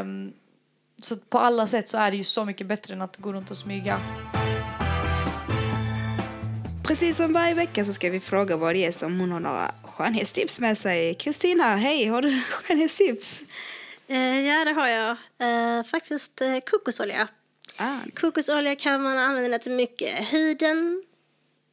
Um, 0.00 0.32
så 1.02 1.16
på 1.16 1.38
alla 1.38 1.66
sätt 1.66 1.88
så 1.88 1.98
är 1.98 2.10
det 2.10 2.16
ju 2.16 2.24
så 2.24 2.44
mycket 2.44 2.66
bättre 2.66 2.94
än 2.94 3.02
att 3.02 3.16
gå 3.16 3.32
runt 3.32 3.50
och 3.50 3.56
smyga. 3.56 4.00
Precis 6.84 7.16
som 7.16 7.32
varje 7.32 7.54
vecka 7.54 7.84
så 7.84 7.92
ska 7.92 8.10
vi 8.10 8.20
fråga 8.20 8.56
vår 8.56 8.74
gäst 8.74 9.02
om 9.02 9.20
hon 9.20 9.32
har 9.32 9.40
några 9.40 9.74
skönhetstips 9.84 10.60
med 10.60 10.78
sig. 10.78 11.14
Kristina, 11.14 11.76
hej, 11.76 12.06
har 12.06 12.22
du 12.22 12.40
skönhetstips? 12.50 13.40
Eh, 14.08 14.40
ja, 14.46 14.64
det 14.64 14.72
har 14.72 14.88
jag. 14.88 15.16
Eh, 15.38 15.82
faktiskt 15.84 16.40
eh, 16.40 16.58
kokosolja. 16.70 17.28
Ah, 17.76 17.98
Kokosolja 18.14 18.76
kan 18.76 19.02
man 19.02 19.18
använda 19.18 19.58
till 19.58 19.72
mycket. 19.72 20.32
Huden, 20.32 21.02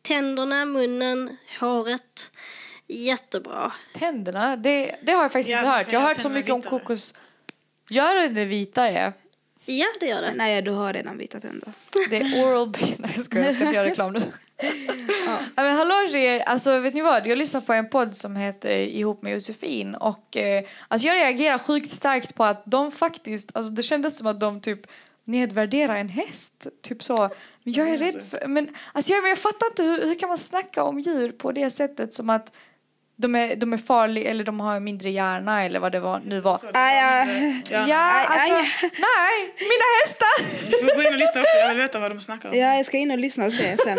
tänderna, 0.01 0.65
munnen, 0.65 1.37
håret. 1.59 2.31
Jättebra. 2.87 3.71
Tänderna, 3.99 4.55
det, 4.55 4.95
det 5.01 5.11
har 5.11 5.21
jag 5.21 5.31
faktiskt 5.31 5.49
Ja, 5.49 5.57
inte 5.57 5.69
hört. 5.69 5.91
Jag 5.91 5.99
har 5.99 6.07
hört 6.07 6.21
så 6.21 6.29
mycket 6.29 6.51
om 6.51 6.61
kokos. 6.61 7.13
Gör 7.89 8.29
det 8.29 8.45
vitare? 8.45 9.13
Ja, 9.65 9.87
det 9.99 10.05
gör 10.05 10.21
det. 10.21 10.33
nej, 10.35 10.61
du 10.61 10.71
har 10.71 10.93
redan 10.93 11.17
vita 11.17 11.39
tänder. 11.39 11.73
Det 12.09 12.17
är 12.17 12.45
oral 12.45 12.69
B. 12.69 12.79
Nej, 12.97 13.11
jag 13.15 13.23
ska 13.25 13.49
inte 13.49 13.63
göra 13.63 13.85
reklam 13.89 14.13
nu. 14.13 14.21
Ja. 15.25 15.39
Men 15.55 15.77
hallå 15.77 16.07
tjejer, 16.11 16.39
alltså 16.39 16.79
vet 16.79 16.93
ni 16.93 17.01
vad? 17.01 17.27
Jag 17.27 17.37
lyssnar 17.37 17.61
på 17.61 17.73
en 17.73 17.89
podd 17.89 18.15
som 18.15 18.35
heter 18.35 18.77
Ihop 18.77 19.21
med 19.21 19.33
Josefin 19.33 19.95
och 19.95 20.37
eh, 20.37 20.63
alltså 20.87 21.07
jag 21.07 21.15
reagerar 21.15 21.57
sjukt 21.57 21.89
starkt 21.89 22.35
på 22.35 22.43
att 22.43 22.63
de 22.65 22.91
faktiskt, 22.91 23.49
alltså 23.53 23.71
det 23.71 23.83
kändes 23.83 24.17
som 24.17 24.27
att 24.27 24.39
de 24.39 24.61
typ 24.61 24.87
nedvärderar 25.23 25.95
en 25.95 26.09
häst. 26.09 26.67
Typ 26.81 27.03
så. 27.03 27.29
Men 27.63 27.73
jag 27.73 27.89
är 27.89 27.97
rädd 27.97 28.23
för, 28.29 28.47
men 28.47 28.75
alltså 28.93 29.13
jag, 29.13 29.21
men 29.21 29.29
jag 29.29 29.39
fattar 29.39 29.67
inte 29.67 29.83
hur, 29.83 30.01
hur 30.01 30.19
kan 30.19 30.29
man 30.29 30.37
snacka 30.37 30.83
om 30.83 30.99
djur 30.99 31.31
på 31.31 31.51
det 31.51 31.69
sättet 31.69 32.13
som 32.13 32.29
att 32.29 32.51
de 33.21 33.35
är, 33.35 33.55
de 33.55 33.73
är 33.73 33.77
farliga 33.77 34.29
eller 34.29 34.43
de 34.43 34.59
har 34.59 34.79
mindre 34.79 35.09
hjärna 35.11 35.65
eller 35.65 35.79
vad 35.79 35.91
det 35.91 35.99
var, 35.99 36.21
nu 36.25 36.39
var. 36.39 36.61
Ah, 36.73 36.91
ja. 36.91 37.25
Ja. 37.69 37.87
Ja, 37.87 38.11
Aj, 38.11 38.25
alltså, 38.29 38.53
aj. 38.55 38.65
nej, 38.81 39.53
mina 39.59 39.87
hästar! 40.03 40.71
Du 40.71 40.87
får 40.89 40.95
gå 40.95 41.01
in 41.01 41.13
och 41.13 41.19
lyssna 41.19 41.41
också, 41.41 41.57
jag 41.57 41.69
vill 41.69 41.77
veta 41.77 41.99
vad 41.99 42.11
de 42.11 42.21
snackar 42.21 42.49
om. 42.49 42.57
ja, 42.57 42.75
jag 42.75 42.85
ska 42.85 42.97
in 42.97 43.11
och 43.11 43.17
lyssna 43.19 43.45
och 43.45 43.53
se 43.53 43.77
sen. 43.77 43.97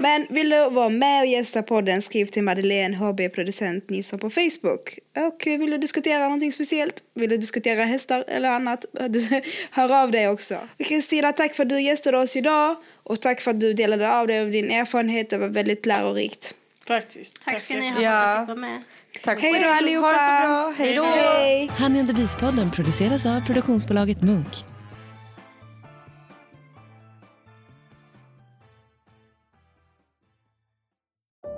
Men 0.00 0.26
vill 0.30 0.50
du 0.50 0.70
vara 0.70 0.88
med 0.88 1.20
och 1.20 1.26
gästa 1.26 1.62
podden, 1.62 2.02
skriv 2.02 2.26
till 2.26 2.42
Madeleine, 2.44 2.96
HB 2.96 3.28
Producent 3.34 3.90
Nilsson 3.90 4.18
på 4.18 4.30
Facebook. 4.30 4.98
Och 5.16 5.42
vill 5.46 5.70
du 5.70 5.78
diskutera 5.78 6.22
någonting 6.22 6.52
speciellt, 6.52 6.94
vill 7.14 7.30
du 7.30 7.36
diskutera 7.36 7.84
hästar 7.84 8.24
eller 8.28 8.48
annat, 8.48 8.84
du, 9.08 9.28
hör 9.70 10.02
av 10.02 10.10
dig 10.10 10.28
också. 10.28 10.58
Kristina, 10.78 11.32
tack 11.32 11.54
för 11.54 11.62
att 11.62 11.68
du 11.68 11.80
gästade 11.82 12.18
oss 12.18 12.36
idag 12.36 12.76
och 13.02 13.20
tack 13.20 13.40
för 13.40 13.50
att 13.50 13.60
du 13.60 13.72
delade 13.72 14.14
av 14.14 14.26
dig 14.26 14.40
av 14.40 14.50
din 14.50 14.70
erfarenhet, 14.70 15.30
det 15.30 15.38
var 15.38 15.48
väldigt 15.48 15.86
lärorikt. 15.86 16.54
Faktiskt. 16.90 17.44
Tack 17.44 17.60
ska 17.60 17.74
så 17.74 17.80
ni 17.80 17.88
ha 17.88 17.94
för 17.94 17.98
att 17.98 18.04
Ja. 18.04 18.10
jag 18.30 18.40
fick 18.40 18.48
vara 18.48 18.58
med. 18.58 18.82
Tack 19.24 19.42
Hej 19.42 19.60
då 19.62 19.68
allihopa! 19.68 20.06
Ha 20.06 20.12
det 20.12 20.18
så 20.18 20.48
bra, 20.48 20.84
hej 20.84 20.94
då! 20.94 21.02
Hej! 21.04 21.70
Han 21.78 21.96
är 21.96 22.04
Bevispodden 22.04 22.70
produceras 22.70 23.26
av 23.26 23.40
produktionsbolaget 23.40 24.22
Munk. 24.22 24.64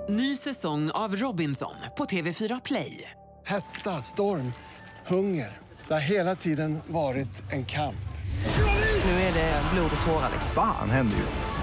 Ny 0.09 0.35
säsong 0.37 0.91
av 0.91 1.15
Robinson 1.15 1.75
på 1.97 2.05
TV4 2.05 2.61
Play. 2.65 3.11
Hetta, 3.45 3.89
storm, 4.01 4.53
hunger. 5.07 5.57
Det 5.87 5.93
har 5.93 6.01
hela 6.01 6.35
tiden 6.35 6.79
varit 6.87 7.51
en 7.51 7.65
kamp. 7.65 7.95
Nu 9.05 9.11
är 9.11 9.33
det 9.33 9.61
blod 9.73 9.91
och 9.99 10.05
tårar. 10.05 10.29
Fan 10.55 10.89
händer 10.89 11.17
just 11.17 11.39
nu. 11.39 11.62